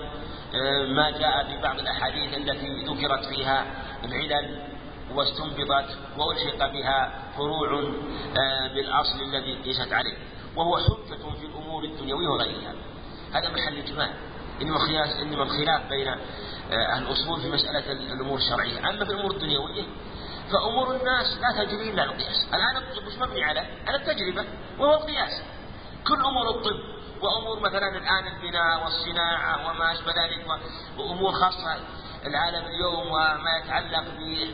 [0.55, 3.65] آه، ما جاء في بعض الأحاديث التي ذكرت فيها
[4.03, 4.61] العلل
[5.13, 7.79] واستنبطت وألحق بها فروع
[8.37, 10.17] آه، بالأصل الذي قيست عليه.
[10.55, 12.73] وهو حجة في الأمور الدنيوية وغيرها.
[13.33, 14.09] هذا محل إجماع.
[14.61, 14.77] إنما
[15.21, 16.07] إنما الخلاف بين
[16.71, 18.79] أهل الأصول في مسألة الأمور الشرعية.
[18.79, 19.83] أما في الأمور الدنيوية
[20.51, 22.47] فأمور الناس لا تجري إلا القياس.
[22.53, 24.45] الآن مش مبني على على التجربة
[24.79, 25.52] وهو القياس.
[26.07, 26.79] كل أمور الطب
[27.21, 30.45] وأمور مثلا الآن البناء والصناعة وما أشبه ذلك
[30.97, 31.79] وأمور خاصة
[32.25, 34.47] العالم اليوم وما يتعلق ب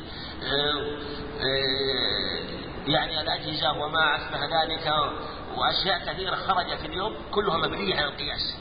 [0.43, 0.97] آه،
[1.41, 2.39] آه،
[2.87, 4.93] يعني الأجهزة وما أشبه ذلك
[5.57, 8.55] وأشياء كثيرة خرجت اليوم كلها مبنية على القياس.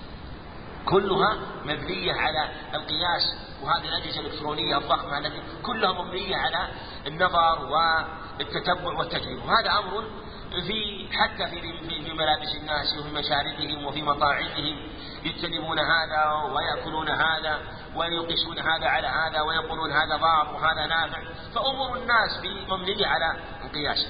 [0.87, 6.69] كلها مبنية على القياس وهذه الأجهزة الإلكترونية الضخمة التي كلها مبنية على
[7.07, 10.05] النظر والتتبع والتجربة وهذا أمر
[10.51, 11.61] في حتى في
[12.05, 14.77] في ملابس الناس وفي مشاربهم وفي مطاعمهم
[15.25, 17.61] يجتنبون هذا ويأكلون هذا
[17.97, 21.19] ويقيسون هذا على هذا ويقولون هذا ضار وهذا نافع.
[21.55, 24.07] فأمور الناس مبنية على القياس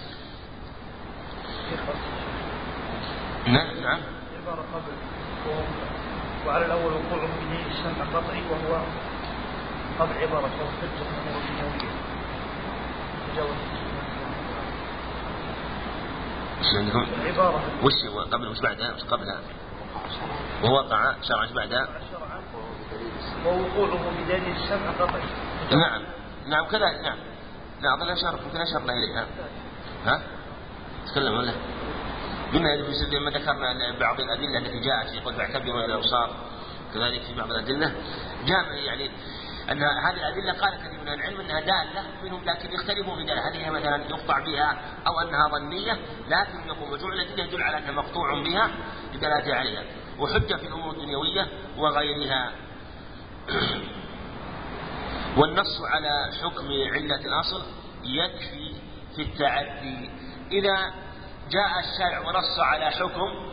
[3.47, 4.01] نعم نعم.
[4.43, 4.93] عبارة قبل.
[6.47, 8.83] وعلى الأول وقوع به السمع قطعي وهو
[9.99, 12.09] قبل عبارة وهو حجة الأمور الدنيوية
[16.61, 19.41] وش عندكم؟ العبارة وش هو قبل وش بعدها؟ وش قبلها؟
[20.65, 21.89] ووقع شرعا وش بعدها؟
[23.47, 25.23] ووقوعه بدليل السمع قطعي
[25.73, 26.03] نعم
[26.47, 27.19] نعم كذا نعم
[27.81, 29.27] لا أظن أشار يمكن أشرنا إليها
[30.07, 30.23] ها؟
[31.07, 31.53] تكلم ولا؟
[32.53, 36.31] مما يدل لما ذكرنا بعض الأدلة التي جاءت يقول فاعتبروا إلى الأبصار
[36.95, 37.93] كذلك في بعض الأدلة
[38.47, 39.11] جاء يعني
[39.71, 43.71] أن هذه الأدلة قال كثير من العلم أنها دالة منهم لكن يختلفون في هل هي
[43.71, 45.93] مثلا يقطع بها أو أنها ظنية؟
[46.29, 48.71] لكن يقول رجوع الأدلة يدل على أنها مقطوع بها
[49.15, 49.85] بدلالة عليها.
[50.19, 52.53] وحجة في الأمور الدنيوية وغيرها.
[55.39, 57.63] والنص على حكم علة الأصل
[58.05, 58.75] يكفي
[59.17, 60.11] في التعدي.
[60.51, 60.93] إذا
[61.51, 63.49] جاء الشرع ونص على حكم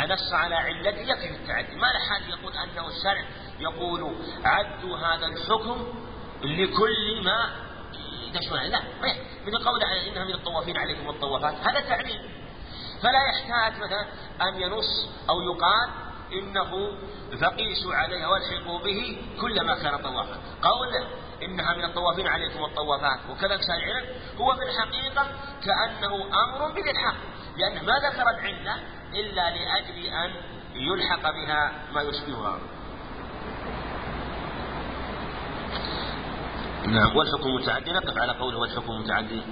[0.00, 1.76] نص على علة يكفي في التعدي.
[1.76, 3.24] ما له حاجة يقول أنه الشرع
[3.60, 5.86] يقول عدوا هذا الحكم
[6.42, 7.50] لكل ما
[8.34, 8.70] تشمل.
[8.70, 8.82] لا
[9.46, 11.54] مثل قوله إنها من الطوافين عليكم والطوافات.
[11.54, 12.20] هذا تعليل
[13.02, 14.06] فلا يحتاج مثلا
[14.48, 15.88] أن ينص أو يقال
[16.32, 16.70] إنه
[17.40, 20.40] فقيسوا عليها والحقوا به كلما كان طوافا.
[20.62, 21.08] قوله
[21.42, 23.20] إنها من الطوافين عليكم والطوافات.
[23.30, 24.06] وكذا سائر العلم
[24.40, 25.26] هو في الحقيقة
[25.64, 27.14] كأنه أمر بالإلحاق.
[27.56, 28.76] لأنه ما ذكر العلة
[29.14, 30.30] إلا لأجل أن
[30.74, 32.58] يلحق بها ما يشبهها.
[36.92, 37.16] نعم.
[37.16, 39.42] والحكم متعدي نقف على قوله والحكم متعدي.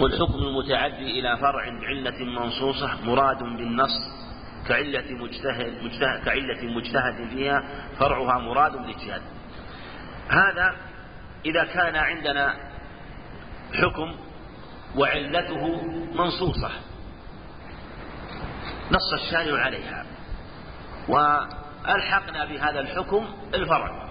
[0.00, 3.90] والحكم المتعدي إلى فرع بعلة منصوصة مراد بالنص
[4.68, 7.62] كعلة مجتهد, مجتهد كعلة مجتهد فيها
[7.98, 9.22] فرعها مراد بالاجتهاد.
[10.28, 10.76] هذا
[11.46, 12.54] إذا كان عندنا
[13.74, 14.16] حكم
[14.96, 15.82] وعلته
[16.14, 16.70] منصوصة.
[18.90, 20.06] نص الشارع عليها.
[21.08, 24.08] وألحقنا بهذا الحكم الفرع.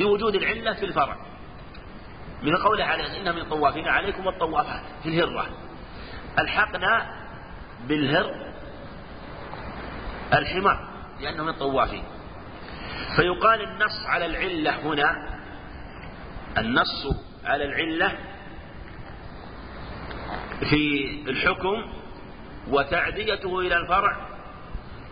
[0.00, 1.31] لوجود العلة في الفرع.
[2.42, 5.46] من قوله عليه إن من الطوافين عليكم الطوافات في الهرة.
[6.38, 7.06] ألحقنا
[7.88, 8.52] بالهر
[10.32, 10.88] الحمار
[11.20, 12.04] لأنه من الطوافين
[13.16, 15.38] فيقال النص على العلة هنا
[16.58, 17.06] النص
[17.44, 18.18] على العلة
[20.70, 21.92] في الحكم
[22.68, 24.28] وتعديته إلى الفرع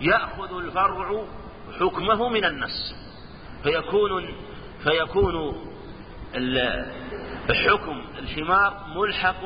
[0.01, 1.25] يأخذ الفرع
[1.81, 2.95] حكمه من النص.
[3.63, 4.35] فيكون
[4.85, 5.67] فيكون
[7.51, 9.41] حكم الحمار ملحق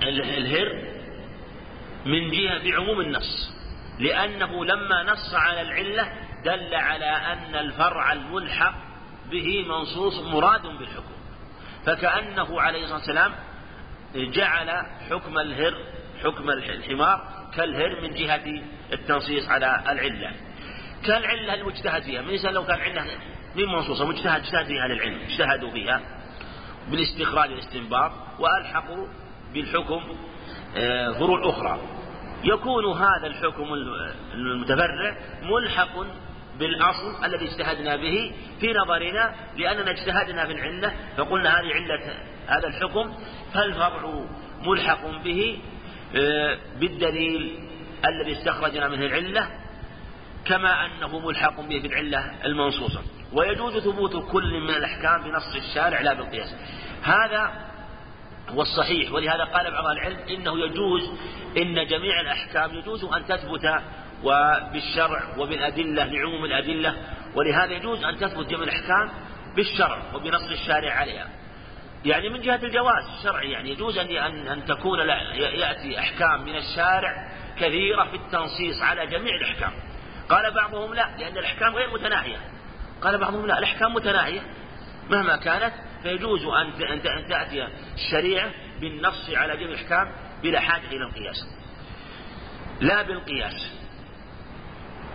[0.00, 0.92] بالهر
[2.06, 3.52] من جهة بعموم النص.
[3.98, 6.12] لأنه لما نص على العلة
[6.44, 8.74] دل على أن الفرع الملحق
[9.30, 11.12] به منصوص مراد بالحكم.
[11.86, 13.32] فكأنه عليه الصلاة والسلام
[14.14, 14.70] جعل
[15.10, 15.74] حكم الهر
[16.24, 20.32] حكم الحمار كالهر من جهة التنصيص على العلة.
[21.04, 23.04] كالعلة المجتهد فيها من لو كان علة؟
[23.56, 26.00] من منصوصة؟ مجتهد اجتهد فيها أهل العلم اجتهدوا فيها
[26.90, 29.06] بالاستخراج والاستنباط وألحقوا
[29.54, 30.02] بالحكم
[30.76, 31.78] آه، فروع أخرى.
[32.44, 33.68] يكون هذا الحكم
[34.34, 36.06] المتفرع ملحق
[36.58, 42.14] بالأصل الذي اجتهدنا به في نظرنا لأننا اجتهدنا في العلة فقلنا هذه علة
[42.46, 43.14] هذا الحكم
[43.54, 44.24] فالفرع
[44.62, 45.58] ملحق به
[46.16, 47.58] آه، بالدليل
[48.06, 49.61] الذي استخرجنا منه العلة
[50.44, 53.02] كما أنه ملحق به بالعلة المنصوصة.
[53.32, 56.54] ويجوز ثبوت كل من الأحكام بنص الشارع لا بالقياس.
[57.02, 57.52] هذا
[58.48, 61.10] هو الصحيح ولهذا قال بعض العلم إنه يجوز
[61.56, 63.82] إن جميع الأحكام يجوز أن تثبت
[64.22, 66.96] وبالشرع وبالأدلة لعموم الأدلة.
[67.34, 69.10] ولهذا يجوز أن تثبت جميع الأحكام
[69.56, 71.28] بالشرع وبنص الشارع عليها.
[72.04, 74.16] يعني من جهة الجواز الشرعي يعني يجوز أن
[74.48, 79.72] أن تكون يأتي أحكام من الشارع كثيرة في التنصيص على جميع الأحكام.
[80.28, 82.36] قال بعضهم لا لأن الأحكام غير متناهية.
[83.02, 84.40] قال بعضهم لا الأحكام متناهية.
[85.10, 86.44] مهما كانت فيجوز
[86.90, 91.46] أن تأتي الشريعة بالنص على جميع الأحكام بلا حاجة إلى القياس.
[92.80, 93.72] لا بالقياس.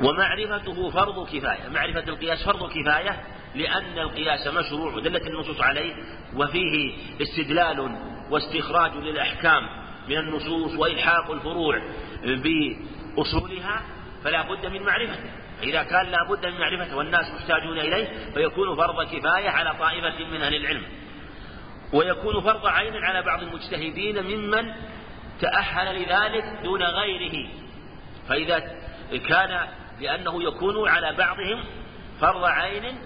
[0.02, 1.70] ومعرفته فرض كفاية.
[1.70, 3.24] معرفة القياس فرض كفاية
[3.56, 5.94] لأن القياس مشروع ودلت النصوص عليه.
[6.36, 7.98] وفيه استدلال
[8.30, 9.64] واستخراج للأحكام
[10.10, 11.82] من النصوص وإلحاق الفروع
[12.24, 13.82] بأصولها.
[14.24, 15.30] فلا بد من معرفته.
[15.64, 20.42] إذا كان لا بد من معرفته والناس محتاجون إليه فيكون فرض كفاية على طائفة من
[20.42, 20.84] أهل العلم.
[21.94, 24.74] ويكون فرض عين على بعض المجتهدين ممن
[25.42, 27.50] تأهل لذلك دون غيره.
[28.30, 28.60] فإذا
[29.30, 29.68] كان
[30.02, 31.64] لأنه يكون على بعضهم
[32.22, 33.00] فرض عين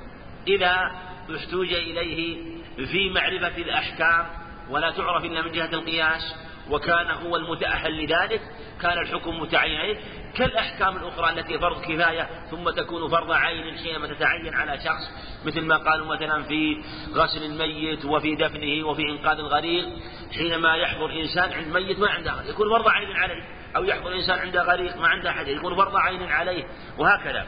[0.47, 0.91] إذا
[1.35, 2.37] احتوج إليه
[2.75, 4.25] في معرفة الأحكام.
[4.69, 6.35] ولا تعرف إلا من جهة القياس.
[6.69, 8.41] وكان هو المتأهل لذلك
[8.81, 9.97] كان الحكم متعين عليه.
[10.35, 15.11] كالأحكام الأخرى التي فرض كفاية ثم تكون فرض عين حينما تتعين على شخص
[15.45, 19.85] مثل ما قالوا مثلا في غسل الميت وفي دفنه وفي إنقاذ الغريق.
[20.33, 23.43] حينما يحضر إنسان عند ميت ما عنده يكون فرض عين عليه.
[23.75, 26.63] أو يحضر إنسان عند غريق ما عنده أحد يكون فرض عين عليه
[26.97, 27.45] وهكذا.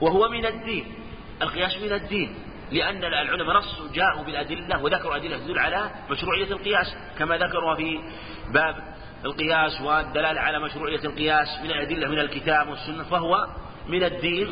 [0.00, 0.94] وهو من الدين
[1.42, 2.51] القياس من الدين.
[2.72, 8.00] لأن العلماء نصوا جاءوا بالأدلة وذكروا أدلة تدل على مشروعية القياس كما ذكروا في
[8.48, 13.46] باب القياس والدلالة على مشروعية القياس من الأدلة من الكتاب والسنة فهو
[13.88, 14.48] من الدين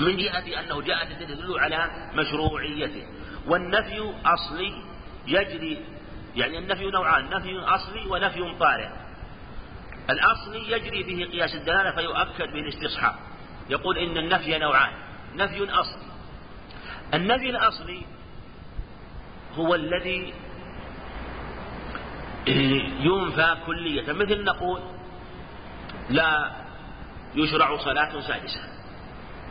[0.00, 3.06] من جهة أنه جاءت تدل على مشروعيته.
[3.46, 4.82] والنفي أصلي
[5.26, 5.78] يجري
[6.36, 8.88] يعني النفي نوعان نفي أصلي ونفي طارئ
[10.10, 13.14] الأصلي يجري فيه قياس الدلالة فيؤكد بالاستصحاب
[13.70, 14.92] يقول إن النفي نوعان.
[15.36, 16.15] نفي أصلي
[17.14, 18.02] النفي الأصلي
[19.54, 20.32] هو الذي
[23.00, 24.80] ينفى كلية مثل نقول
[26.10, 26.50] لا
[27.34, 28.60] يشرع صلاة سادسة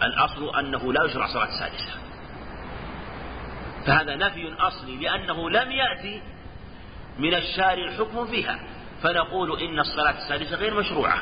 [0.04, 1.91] الأصل أنه لا يشرع صلاة سادسة
[3.86, 6.22] فهذا نفي أصلي لأنه لم يأتي
[7.20, 8.60] من الشارع الحكم فيها
[9.04, 11.22] فنقول إن الصلاة السادسة غير مشروعة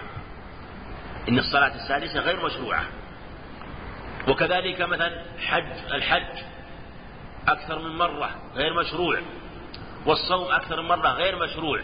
[1.29, 2.83] إن الصلاة السادسة غير مشروعة
[4.27, 6.43] وكذلك مثلا حج الحج
[7.47, 9.19] أكثر من مرة غير مشروع
[10.05, 11.81] والصوم أكثر من مرة غير مشروع.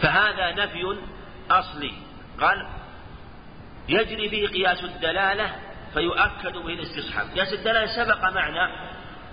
[0.00, 0.96] فهذا نفي
[1.50, 1.92] أصلي.
[2.40, 2.66] قال
[3.88, 5.54] يجري به قياس الدلالة
[5.94, 7.26] فيؤكد به الاستصحاب.
[7.34, 8.70] قياس الدلالة سبق معنا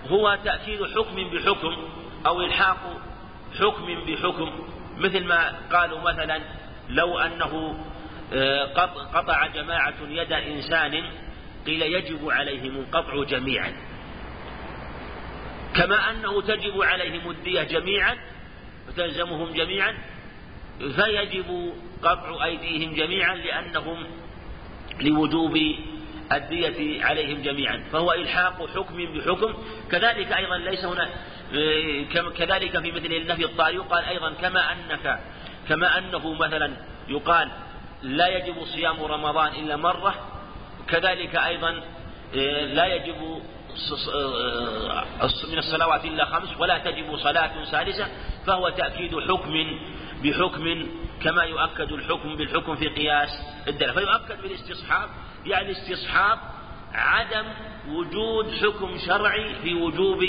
[0.07, 1.87] هو تأكيد حكم بحكم
[2.25, 2.77] أو إلحاق
[3.59, 4.67] حكم بحكم.
[4.97, 6.41] مثل ما قالوا مثلا
[6.89, 7.75] لو أنه
[8.33, 8.65] آه،
[9.13, 11.03] قطع جماعة يد إنسان
[11.67, 13.73] قيل يجب عليهم القطع جميعا.
[15.75, 18.17] كما أنه تجب عليهم الدية جميعا
[18.87, 19.97] وتلزمهم جميعا
[20.79, 21.73] فيجب
[22.03, 24.07] قطع أيديهم جميعا لأنهم
[25.01, 25.59] لوجوب
[26.31, 27.83] الدية عليهم جميعا.
[27.91, 29.53] فهو إلحاق حكم بحكم.
[29.91, 31.09] كذلك أيضا ليس هنا
[32.37, 35.19] كذلك في مثل النفي الطارئ يقال أيضا كما أنك
[35.69, 36.73] كما أنه مثلا
[37.07, 37.51] يقال
[38.03, 40.32] لا يجب صيام رمضان إلا مرة
[40.89, 41.83] كذلك أيضا
[42.35, 43.41] آه، لا يجب
[44.13, 45.05] آه،
[45.51, 48.07] من الصلوات إلا خمس ولا تجب صلاة سادسة
[48.47, 49.79] فهو تأكيد حكم
[50.23, 50.87] بحكم
[51.23, 53.29] كما يؤكد الحكم بالحكم في قياس
[53.67, 55.09] الدلالة فيؤكد بالاستصحاب
[55.45, 56.39] يعني استصحاب
[56.93, 57.45] عدم
[57.87, 60.19] وجود حكم شرعي في وجوب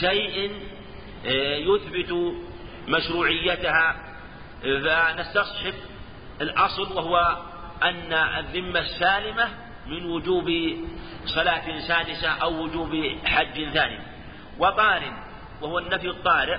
[0.00, 0.50] شيء
[1.26, 2.34] آه، يثبت
[2.88, 4.12] مشروعيتها.
[4.62, 5.74] فنستصحب
[6.40, 7.36] الأصل وهو
[7.82, 9.48] أن الذمة السالمة
[9.86, 10.76] من وجوب
[11.26, 13.98] صلاة سادسة أو وجوب حج ثاني.
[14.58, 15.10] وطارئ
[15.62, 16.58] وهو النفي الطارئ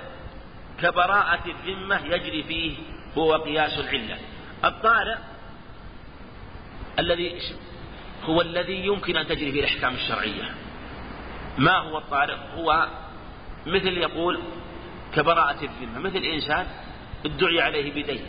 [0.82, 2.76] كبراءة الذمة يجري فيه
[3.18, 4.18] هو قياس العلة.
[4.64, 5.16] الطارئ
[6.98, 7.40] الذي
[8.24, 10.54] هو الذي يمكن أن تجري فيه الأحكام الشرعية.
[11.58, 12.88] ما هو الطارئ؟ هو
[13.66, 14.40] مثل يقول
[15.14, 16.66] كبراءة الذمة مثل إنسان
[17.26, 18.26] ادعي عليه بدين.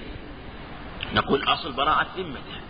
[1.13, 2.64] نقول أصل براءة ذمته.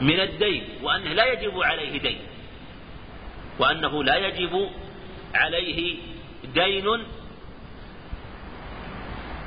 [0.00, 2.18] من الدين وأنه لا يجب عليه دين.
[3.58, 4.70] وأنه لا يجب
[5.34, 5.96] عليه
[6.54, 7.04] دين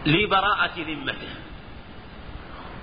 [0.06, 1.34] لبراءة ذمته.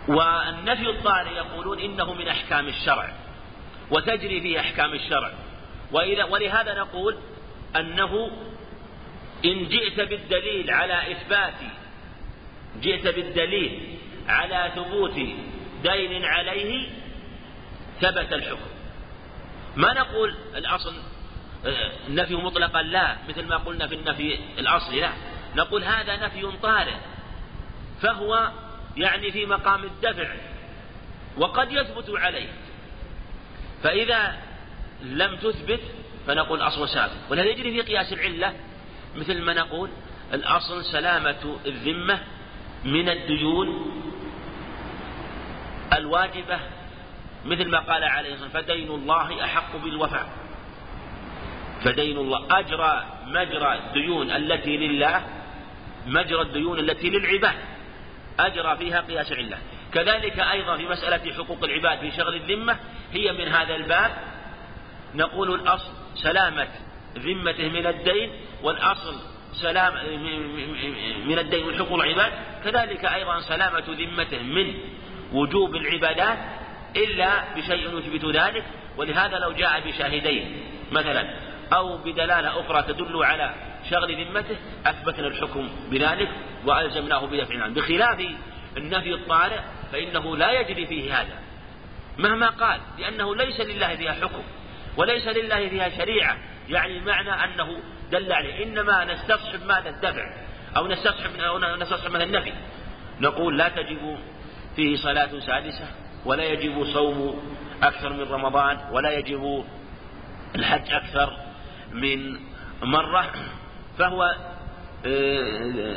[0.09, 3.13] والنفي الطارئ يقولون إنه من أحكام الشرع
[3.91, 5.33] وتجري فيه أحكام الشرع.
[5.93, 7.17] وإذا ولهذا نقول
[7.77, 8.31] أنه
[9.45, 11.55] إن جئت بالدليل على إثبات
[12.83, 13.99] جئت بالدليل
[14.29, 15.15] على ثبوت
[15.83, 16.89] دين عليه
[18.01, 18.71] ثبت الحكم.
[19.77, 20.95] ما نقول الأصل
[22.09, 25.13] نفي مطلقا؟ لا مثل ما قلنا في النفي الأصلي لا.
[25.57, 26.95] نقول هذا نفي طارئ
[28.03, 28.51] فهو
[28.97, 30.29] يعني في مقام الدفع
[31.37, 32.49] وقد يثبت عليه.
[33.83, 34.37] فإذا
[35.03, 35.81] لم تثبت
[36.27, 37.17] فنقول أصل ثابت.
[37.31, 38.55] ولهذا يجري في قياس العلة
[39.17, 39.91] مثل ما نقول
[40.33, 42.19] الأصل سلامة الذمة
[42.85, 43.93] من الديون
[45.93, 46.61] الواجبة
[47.45, 50.29] مثل ما قال عليه الصلاة فدين الله أحق بالوفاء.
[51.85, 55.23] فدين الله أجرى مجرى الديون التي لله
[56.07, 57.55] مجرى الديون التي للعباد.
[58.41, 59.59] أجرى فيها قياس علة.
[59.93, 62.77] كذلك أيضا في مسألة حقوق العباد في شغل الذمة
[63.13, 64.11] هي من هذا الباب.
[65.15, 66.69] نقول الأصل سلامة
[67.19, 68.31] ذمته من الدين
[68.63, 69.15] والأصل
[69.53, 69.95] سلام
[71.27, 72.33] من الدين من حقوق العباد.
[72.65, 74.75] كذلك أيضا سلامة ذمته من
[75.33, 76.39] وجوب العبادات
[76.97, 78.65] إلا بشيء يثبت ذلك
[78.97, 80.63] ولهذا لو جاء بشاهدين
[80.93, 81.35] مثلا
[81.73, 83.55] أو بدلالة أخرى تدل على
[83.91, 86.29] شغل ذمته أثبتنا الحكم بذلك
[86.67, 88.27] وألزمناه بدفع عنه بخلاف
[88.77, 89.61] النفي الطارئ
[89.93, 91.39] فإنه لا يجري فيه هذا.
[92.19, 94.43] مهما قال لأنه ليس لله فيها حكم
[94.97, 96.37] وليس لله فيها شريعة
[96.69, 98.65] يعني المعنى أنه دل عليه.
[98.65, 100.23] إنما نستصحب ماذا الدفع؟
[100.77, 102.53] أو نستصحب أو نستصحب النفي؟
[103.21, 104.19] نقول لا تجب
[104.77, 105.89] فيه صلاة سادسة
[106.25, 107.43] ولا يجب صوم
[107.83, 109.65] أكثر من رمضان ولا يجب
[110.55, 111.37] الحج أكثر
[111.93, 112.37] من
[112.83, 113.31] مرة.
[113.99, 114.35] فهو
[115.07, 115.97] آه،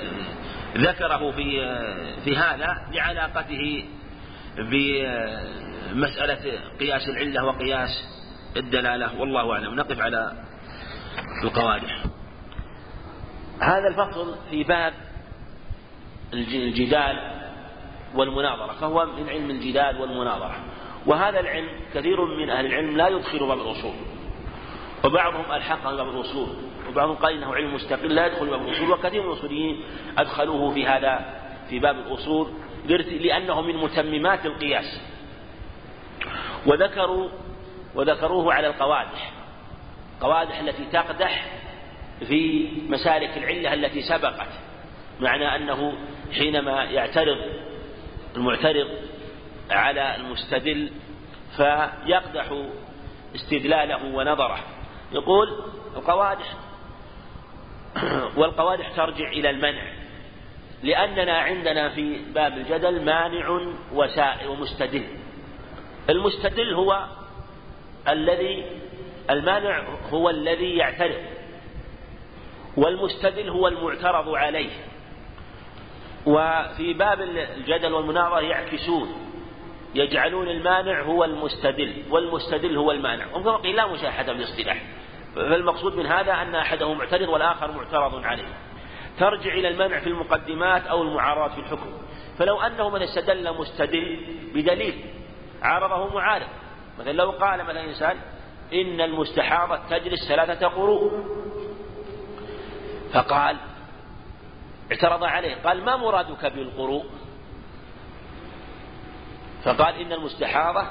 [0.77, 1.77] ذكره في
[2.23, 3.85] في هذا لعلاقته
[4.57, 8.03] بمسألة قياس العلة وقياس
[8.57, 9.19] الدلالة.
[9.19, 9.75] والله أعلم.
[9.75, 10.31] نقف على
[11.43, 12.03] القوادح.
[13.59, 14.93] هذا الفصل في باب
[16.33, 17.32] الجدال
[18.15, 20.55] والمناظرة فهو من علم الجدال والمناظرة.
[21.05, 23.93] وهذا العلم كثير من أهل العلم لا يدخل باب الأصول
[25.05, 26.49] وبعضهم ألحقه باب الأصول
[26.89, 29.83] وبعضهم قال إنه علم مستقل لا يدخل باب الأصول وكثير من الأصوليين
[30.17, 31.39] أدخلوه في هذا
[31.69, 32.47] في باب الأصول
[33.21, 35.01] لأنه من متممات القياس.
[36.65, 37.29] وذكروا
[37.95, 39.31] وذكروه على القوادح.
[40.17, 41.45] القوادح التي تقدح
[42.27, 44.49] في مسالك العلة التي سبقت.
[45.19, 45.93] معنى أنه
[46.33, 47.37] حينما يعترض
[48.35, 48.87] المعترض
[49.71, 50.91] على المستدل
[51.57, 52.65] فيقدح
[53.35, 54.59] استدلاله ونظره.
[55.11, 55.47] يقول
[55.95, 56.53] القوادح
[58.37, 59.83] والقوادح ترجع إلى المنع
[60.83, 63.59] لأننا عندنا في باب الجدل مانع
[63.93, 65.05] وسائل ومستدل
[66.09, 67.05] المستدل هو
[68.07, 68.65] الذي
[69.29, 71.21] المانع هو الذي يعترض
[72.77, 74.69] والمستدل هو المعترض عليه.
[76.25, 79.23] وفي باب الجدل والمناظرة يعكسون
[79.95, 83.25] يجعلون المانع هو المستدل والمستدل هو المانع.
[83.33, 83.85] وكما قيل لا
[84.33, 84.81] بالاصطلاح.
[85.35, 88.47] فالمقصود من هذا أن أحدهم معترض والآخر معترض عليه.
[89.19, 91.93] ترجع إلى المنع في المقدمات أو المعارضة في الحكم.
[92.37, 94.19] فلو أنه من استدل مستدل
[94.55, 95.05] بدليل
[95.61, 96.47] عارضه معارض.
[96.99, 98.17] مثلا لو قال مثلا إنسان
[98.73, 101.11] إن المستحاضة تجلس ثلاثة قروء.
[103.13, 103.57] فقال
[104.93, 105.55] اعترض عليه.
[105.55, 107.05] قال ما مرادك بالقروء؟
[109.63, 110.81] فقال إن المستحاضة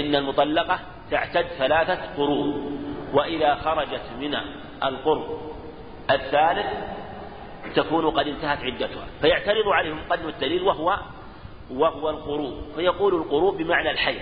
[0.00, 2.72] إن المطلقة تعتد ثلاثة قروء
[3.12, 4.34] وإذا خرجت من
[4.82, 5.54] القرء
[6.10, 6.66] الثالث
[7.74, 9.06] تكون قد انتهت عدتها.
[9.20, 10.98] فيعترض عليه مقدم الدليل وهو
[11.70, 12.62] وهو القروء.
[12.76, 14.20] فيقول القروء بمعنى الحيض.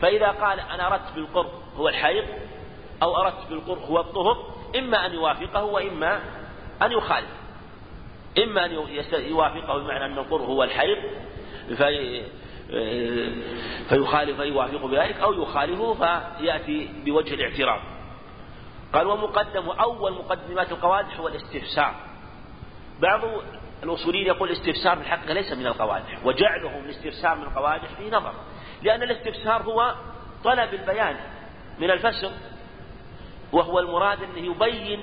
[0.00, 2.24] فإذا قال أنا أردت بالقرء هو الحيض
[3.02, 4.36] أو أردت بالقرء هو الطهر
[4.78, 6.20] إما أن يوافقه وإما
[6.82, 7.28] أن يخالف.
[8.38, 8.72] إما أن
[9.12, 10.98] يوافقه بمعنى أن القرء هو الحيض
[11.76, 12.22] في
[13.88, 17.80] فيخالف فيوافق بذلك أو يخالفه فيأتي بوجه الاعتراض.
[18.92, 21.94] قال ومقدم أول مقدمات القوادح هو الاستفسار.
[23.00, 23.20] بعض
[23.82, 28.32] الأصوليين يقول الاستفسار في الحقيقة ليس من القوادح وجعله الاستفسار من القوادح في نظر
[28.82, 29.94] لأن الاستفسار هو
[30.44, 31.16] طلب البيان
[31.78, 32.32] من الفسق
[33.52, 35.00] وهو المراد أنه يبين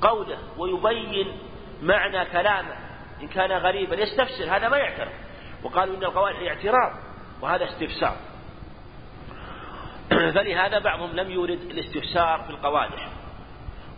[0.00, 1.38] قوله ويبين
[1.82, 2.76] معنى كلامه.
[3.22, 5.12] إن كان غريبا يستفسر هذا ما يعترف
[5.62, 6.92] وقالوا إن القوادح اعتراض
[7.42, 8.16] وهذا استفسار.
[10.34, 13.08] فلهذا بعضهم لم يورد الاستفسار في القوادح.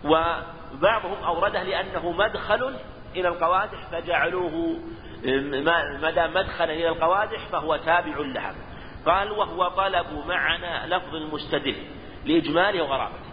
[0.05, 2.77] وبعضهم أورده لأنه مدخل
[3.17, 4.81] إلى القوادح فجعلوه
[6.01, 8.55] ما دام مدخلا إلى القوادح فهو تابع لها.
[9.07, 11.77] قال وهو طلب معنى لفظ المستدل
[12.25, 13.28] لإجماله وغرابته.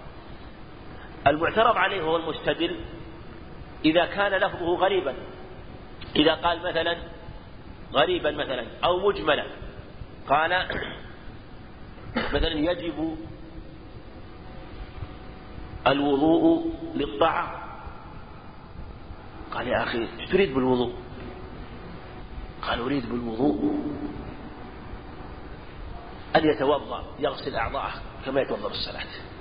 [1.27, 2.79] المعترض عليه هو المستدل
[3.85, 5.15] إذا كان لفظه غريبا.
[6.15, 6.97] إذا قال مثلا
[7.93, 9.45] غريبا مثلا أو مجملا.
[10.27, 10.51] قال
[12.33, 13.17] مثلا يجب
[15.87, 17.65] الوضوء للطعام.
[19.51, 20.93] قال يا أخي إيش تريد بالوضوء؟
[22.61, 23.79] قال أريد بالوضوء
[26.35, 27.93] أن يتوضأ يغسل أعضاءه
[28.25, 29.34] كما يتوضأ بالصلاة.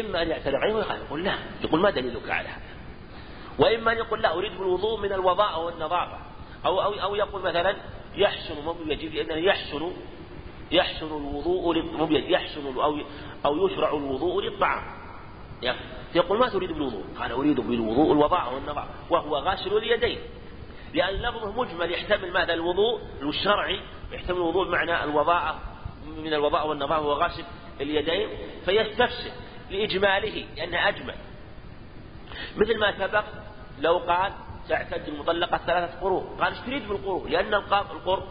[0.00, 1.34] إما أن يعترض عليه ويقول لا
[1.64, 2.72] يقول ما دليلك على هذا؟
[3.58, 6.18] وإما أن يقول لا أريد بالوضوء من الوضاء والنظافة
[6.66, 7.76] أو أو أو يقول مثلا
[8.16, 8.54] يحسن
[8.86, 9.92] يجب لأنه يحسن
[10.70, 11.76] يحسن الوضوء
[12.10, 12.98] يحسن أو
[13.46, 14.82] أو يشرع الوضوء للطعام.
[16.14, 20.18] يقول ما تريد بالوضوء؟ قال أريد بالوضوء الوضاء والنظافة وهو غاسل اليدين.
[20.94, 23.80] لأن لفظه مجمل يحتمل ماذا؟ الوضوء الشرعي.
[24.12, 25.58] يحتمل الوضوء بمعنى الوضاء
[26.16, 27.44] من الوضاء والنظافة وهو غاسل
[27.80, 28.28] اليدين.
[28.64, 29.30] فيستفسر.
[29.72, 31.14] لإجماله لأنه أجمل.
[32.56, 33.24] مثل ما سبق
[33.78, 34.32] لو قال
[34.68, 38.22] تعتد المطلقة ثلاثة قروء قال إيش تريد بالقروء لأن القر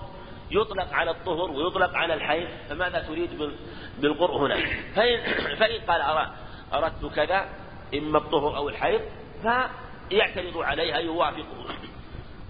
[0.51, 3.51] يطلق على الطهر ويطلق على الحيض فماذا تريد
[3.99, 4.55] بالقرء هنا؟
[4.95, 5.19] فإن,
[5.59, 6.27] فإن قال
[6.73, 7.49] أردت كذا
[7.95, 9.01] إما الطهر أو الحيض
[9.41, 11.65] فيعترض عليها يوافقه.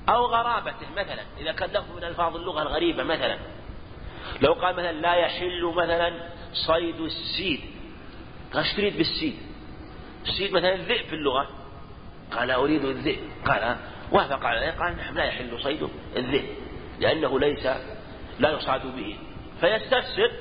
[0.09, 3.37] أو غرابته مثلا إذا كان له من ألفاظ اللغة الغريبة مثلا.
[4.41, 6.13] لو قال مثلا لا يحل مثلا
[6.53, 7.61] صيد السيد.
[8.53, 9.35] قال تريد بالسيد؟
[10.27, 11.49] السيد مثلا الذئب في اللغة.
[12.31, 13.19] قال أريد الذئب.
[13.45, 13.77] قال
[14.11, 16.45] وافق عليه قال نعم لا يحل صيد الذئب
[16.99, 17.67] لأنه ليس
[18.39, 19.17] لا يصاد به.
[19.61, 20.31] فيستفسر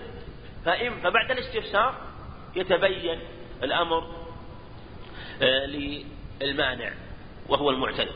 [0.65, 1.95] فإن فبعد الاستفسار
[2.57, 3.21] يتبين
[3.63, 4.21] الأمر
[5.43, 5.67] آه،
[6.41, 6.93] للمانع
[7.49, 8.15] وهو المعترض.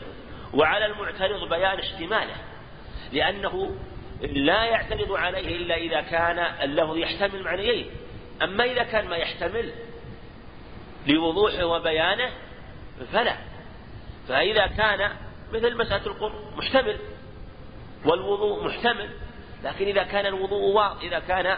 [0.53, 2.35] وعلى المعترض بيان اشتماله
[3.13, 3.75] لأنه
[4.21, 7.89] لا يعترض عليه إلا إذا كان اللفظ يحتمل معنيين.
[8.41, 9.71] أما إذا كان ما يحتمل
[11.07, 12.29] لوضوحه وبيانه
[13.13, 13.35] فلا.
[14.27, 15.11] فإذا كان
[15.53, 16.97] مثل مسألة القرب محتمل
[18.05, 19.09] والوضوء محتمل
[19.63, 21.57] لكن إذا كان الوضوء واضح إذا كان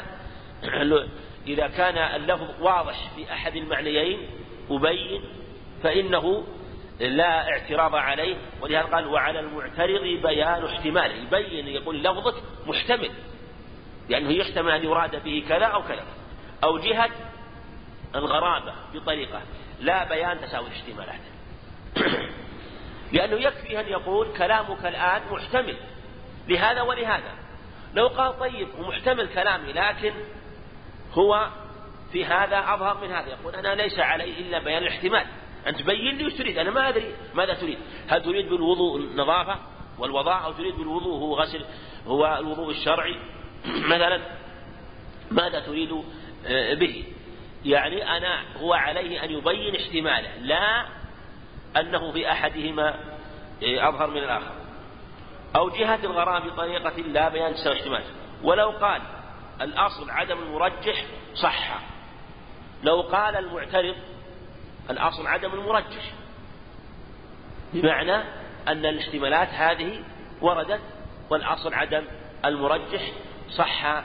[1.48, 4.30] إذا كان اللفظ واضح في أحد المعنيين
[4.70, 5.22] مبين
[5.84, 6.44] فإنه
[7.00, 8.36] لا اعتراض عليه.
[8.62, 11.14] ولهذا قال وعلى المعترض بيان احتماله.
[11.16, 12.36] يبين يقول لفظك
[12.68, 13.12] محتمل
[14.10, 16.04] لأنه يحتمل أن يراد به كذا أو كذا.
[16.64, 17.10] أو جهة
[18.16, 19.42] الغرابة بطريقة
[19.80, 21.20] لا بيان تساوي الاحتمالات.
[23.14, 25.78] لأنه يكفي أن يقول كلامك الآن محتمل.
[26.48, 27.34] لهذا ولهذا.
[27.94, 30.14] لو قال طيب ومحتمل كلامي لكن
[31.14, 31.50] هو
[32.12, 33.28] في هذا أظهر من هذا.
[33.28, 35.26] يقول أنا ليس علي إلا بيان الاحتمال.
[35.68, 37.78] أنت بين لي وش تريد أنا ما أدري ماذا تريد.
[38.08, 39.60] هل تريد بالوضوء النظافة
[40.00, 41.66] والوضاء أو تريد بالوضوء هو غسل
[42.08, 43.16] هو الوضوء الشرعي؟
[43.94, 44.22] مثلا
[45.32, 46.04] ماذا تريد
[46.74, 47.04] به.
[47.66, 50.86] يعني أنا هو عليه أن يبين احتماله لا
[51.78, 52.90] أنه في أحدهما
[53.64, 54.52] آه، أظهر من الآخر.
[55.56, 58.04] أو جهة الغرام بطريقة لا بيان احتمال.
[58.44, 59.02] ولو قال
[59.62, 61.80] الأصل عدم المرجح صح.
[62.84, 63.96] لو قال المعترض
[64.90, 66.14] الأصل عدم المرجح.
[67.74, 68.16] بمعنى
[68.68, 70.04] أن الاحتمالات هذه
[70.42, 70.82] وردت
[71.30, 72.04] والأصل عدم
[72.46, 73.02] المرجح
[73.50, 74.04] صح.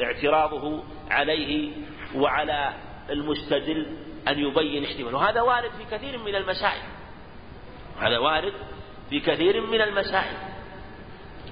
[0.00, 1.72] اعتراضه عليه
[2.14, 2.74] وعلى
[3.10, 3.86] المستدل
[4.28, 5.14] أن يبين احتمال.
[5.14, 6.82] وهذا وارد في كثير من المسائل.
[8.00, 8.52] هذا وارد
[9.10, 10.36] في كثير من المسائل.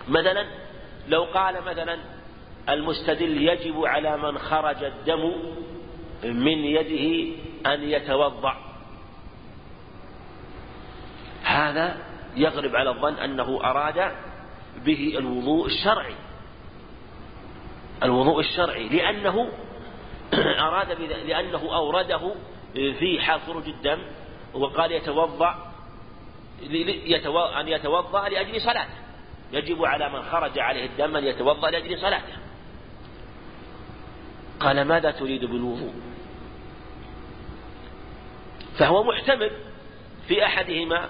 [0.09, 0.47] مثلا
[1.09, 1.99] لو قال مثلا
[2.69, 5.33] المستدل يجب على من خرج الدم
[6.25, 7.37] من يده
[7.67, 8.57] أن يتوضأ.
[11.43, 11.97] هذا
[12.37, 14.13] يغلب على الظن أنه أراد
[14.85, 16.15] به الوضوء الشرعي.
[18.03, 19.49] الوضوء الشرعي لأنه
[20.69, 22.35] أراد لأنه أورده
[22.75, 23.99] في حال خروج الدم
[24.55, 25.77] وقال يتوضأ
[27.61, 28.95] أن يتوضأ لأجل صلاته.
[29.53, 32.37] يجب على من خرج عليه الدم أن يتوضأ لأجل صلاته.
[34.61, 35.95] قال ماذا تريد بالوضوء؟
[38.79, 39.51] فهو محتمل
[40.29, 41.09] في أحدهما.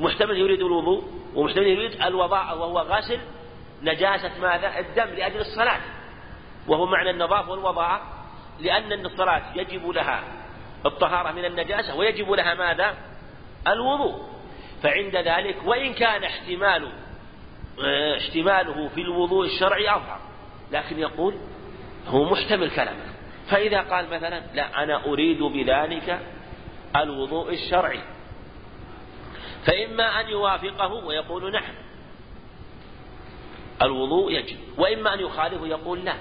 [0.00, 1.04] محتمل يريد الوضوء
[1.34, 3.18] ومحتمل يريد الوضاء وهو غسل
[3.82, 5.80] نجاسة ماذا؟ الدم لأجل الصلاة.
[6.68, 8.00] وهو معنى النظافة والوضاء
[8.60, 10.24] لأن الصلاة يجب لها
[10.86, 12.94] الطهارة من النجاسة ويجب لها ماذا؟
[13.68, 14.22] الوضوء.
[14.82, 16.92] فعند ذلك وإن كان احتمال
[17.84, 20.20] آه، احتماله في الوضوء الشرعي أظهر
[20.72, 21.34] لكن يقول
[22.08, 23.14] هو محتمل كلامه.
[23.50, 26.20] فإذا قال مثلا لا أنا أريد بذلك
[26.96, 28.00] الوضوء الشرعي.
[29.64, 31.74] فإما أن يوافقه ويقول نعم
[33.82, 34.56] الوضوء يجب.
[34.78, 36.14] وإما أن يخالفه يقول لا.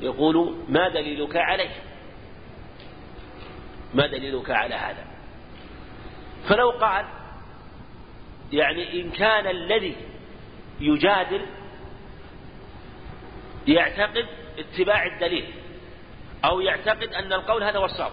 [0.00, 1.70] يقول ما دليلك عليه؟
[3.94, 5.06] ما دليلك على هذا؟
[6.48, 7.04] فلو قال
[8.52, 9.96] يعني إن كان الذي
[10.80, 11.46] يجادل
[13.68, 14.26] يعتقد
[14.58, 15.44] اتباع الدليل
[16.44, 18.12] أو يعتقد أن القول هذا هو الصواب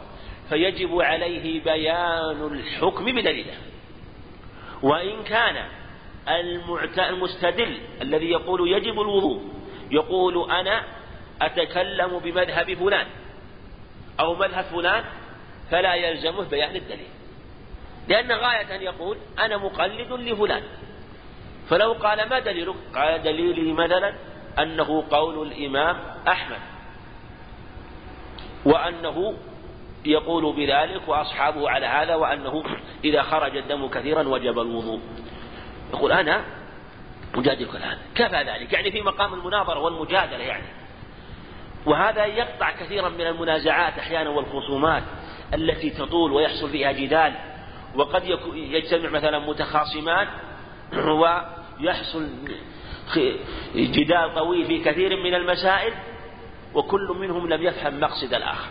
[0.49, 3.53] فيجب عليه بيان الحكم بدليله.
[4.81, 5.65] وإن كان
[7.09, 9.41] المستدل الذي يقول يجب الوضوء
[9.91, 11.00] يقول أنا
[11.41, 13.07] أتكلم بمذهب فلان
[14.19, 15.03] أو مذهب فلان
[15.71, 17.07] فلا يلزمه بيان الدليل.
[18.07, 20.63] لأن غاية أن يقول أنا مقلد لفلان.
[21.69, 24.13] فلو قال ما دليلك؟ قال دليلي مثلا
[24.59, 26.59] أنه قول الإمام أحمد.
[28.65, 29.37] وأنه
[30.05, 32.63] يقول بذلك وأصحابه على هذا وأنه
[33.03, 34.99] إذا خرج الدم كثيرا وجب الوضوء.
[35.93, 36.43] يقول أنا
[37.35, 37.97] أجادلك الآن.
[38.15, 38.73] كفى ذلك.
[38.73, 40.80] يعني في مقام المناظرة والمجادلة يعني.
[41.85, 45.03] وهذا يقطع كثيرا من المنازعات أحيانا والخصومات
[45.53, 47.33] التي تطول ويحصل فيها جدال
[47.95, 48.23] وقد
[48.53, 50.27] يجتمع مثلا متخاصمان
[51.81, 52.29] ويحصل
[53.75, 55.93] جدال طويل في كثير من المسائل
[56.73, 58.69] وكل منهم لم يفهم مقصد الآخر.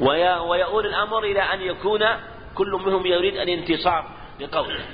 [0.00, 2.00] ويؤول الأمر إلى أن يكون
[2.54, 4.84] كل منهم يريد الانتصار لقوله.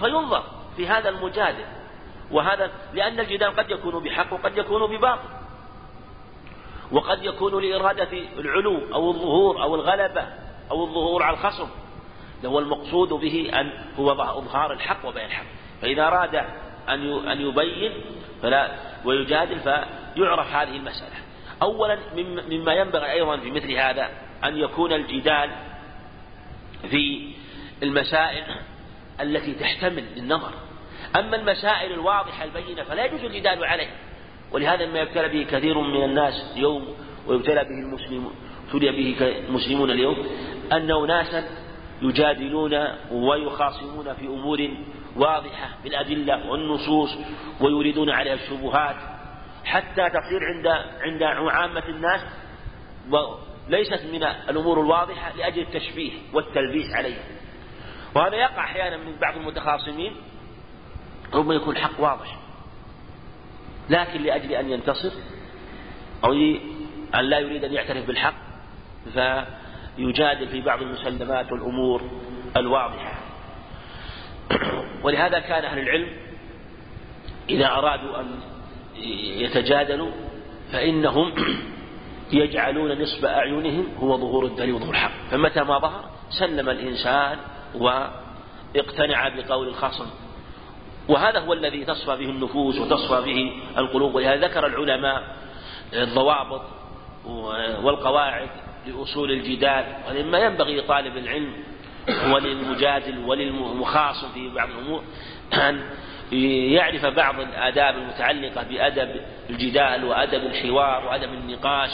[0.00, 0.42] فينظر
[0.76, 1.64] في هذا المجادل
[2.30, 5.45] وهذا لأن الجدال قد يكون بحق وقد يكون بباطل.
[6.92, 8.08] وقد يكون لإرادة
[8.38, 10.26] العلو أو الظهور أو الغلبة
[10.70, 11.68] أو الظهور على الخصم.
[12.44, 15.46] هو المقصود به أن هو إظهار الحق وبيان الحق.
[15.82, 16.34] فإذا أراد
[16.88, 17.92] أن أن يبين
[18.42, 18.70] فلا
[19.04, 21.16] ويجادل فيعرف هذه المسألة.
[21.62, 21.98] أولا
[22.48, 24.08] مما ينبغي أيضا في مثل هذا
[24.44, 25.50] أن يكون الجدال
[26.90, 27.32] في
[27.82, 28.44] المسائل
[29.20, 30.52] التي تحتمل النظر.
[31.16, 33.94] أما المسائل الواضحة البينة فلا يجوز الجدال عليها.
[34.52, 36.94] ولهذا ما يبتلى به كثير من الناس اليوم
[37.26, 38.34] ويبتلى به المسلمون
[38.66, 40.26] ابتلي به المسلمون اليوم
[40.72, 41.44] أن أناسا
[42.02, 42.74] يجادلون
[43.10, 44.68] ويخاصمون في أمور
[45.16, 47.18] واضحة بالأدلة والنصوص
[47.60, 48.96] ويريدون عليها الشبهات.
[49.64, 50.66] حتى تصير عند
[51.00, 52.20] عند عامة الناس
[53.10, 57.24] وليست من الأمور الواضحة لأجل التشبيه والتلبيس عليها.
[58.14, 60.16] وهذا يقع أحيانا من بعض المتخاصمين
[61.34, 62.45] ربما يكون الحق واضح.
[63.90, 65.12] لكن لأجل أن ينتصر
[66.24, 66.32] أو
[67.14, 68.34] أن لا يريد أن يعترف بالحق
[69.12, 72.02] فيجادل في بعض المسلمات والأمور
[72.56, 73.12] الواضحة.
[75.02, 76.08] ولهذا كان أهل العلم
[77.48, 78.40] إذا أرادوا أن
[79.38, 80.10] يتجادلوا
[80.72, 81.32] فإنهم
[82.32, 85.30] يجعلون نصب أعينهم هو ظهور الدليل وظهور الحق.
[85.30, 87.38] فمتى ما ظهر سلم الإنسان
[87.74, 90.06] وإقتنع بقول الخصم
[91.08, 95.36] وهذا هو الذي تصفى به النفوس وتصفى به القلوب ولهذا ذكر العلماء
[95.92, 96.62] الضوابط
[97.82, 98.48] والقواعد
[98.86, 101.52] لأصول الجدال ومما ينبغي لطالب العلم
[102.32, 105.02] وللمجادل وللمخاصم في بعض الأمور
[105.52, 105.82] أن
[106.72, 111.90] يعرف بعض الآداب المتعلقة بأدب الجدال وأدب الحوار وأدب النقاش.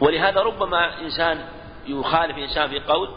[0.00, 1.38] ولهذا ربما إنسان
[1.86, 3.08] يخالف إنسان في قول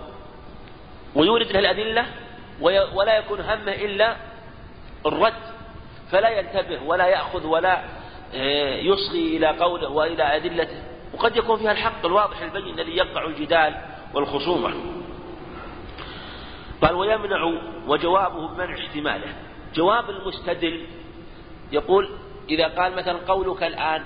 [1.15, 2.05] ويورد له الأدلة
[2.61, 4.15] ولا يكون همه إلا
[5.05, 5.33] الرد
[6.11, 7.83] فلا ينتبه ولا يأخذ ولا
[8.35, 10.83] آه، يصغي إلى قوله وإلى أدلته.
[11.13, 13.81] وقد يكون فيها الحق الواضح البين الذي يقطع الجدال
[14.13, 14.73] والخصومة.
[16.81, 17.53] قال ويمنع
[17.87, 19.35] وجوابه بمنع احتماله.
[19.75, 20.87] جواب المستدل
[21.71, 22.09] يقول
[22.49, 24.03] إذا قال مثلا قولك الآن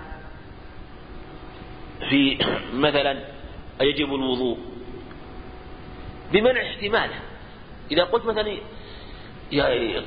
[2.09, 2.37] في
[2.73, 3.19] مثلا
[3.81, 4.57] يجب الوضوء
[6.31, 7.19] بمنع احتماله.
[7.91, 8.57] إذا قلت مثلا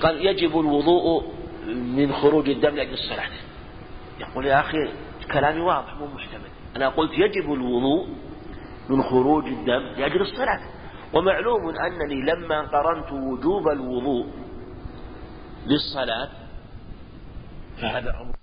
[0.02, 1.32] قال يجب الوضوء
[1.66, 3.30] من خروج الدم لأجل الصلاة.
[4.20, 4.78] يقول يا أخي
[5.32, 6.50] كلامي واضح مو محتمل.
[6.76, 8.08] أنا قلت يجب الوضوء
[8.88, 10.60] من خروج الدم لأجل الصلاة.
[11.14, 14.26] ومعلوم أنني لما قرنت وجوب الوضوء
[15.66, 16.28] للصلاة
[17.80, 18.40] فهذا أمر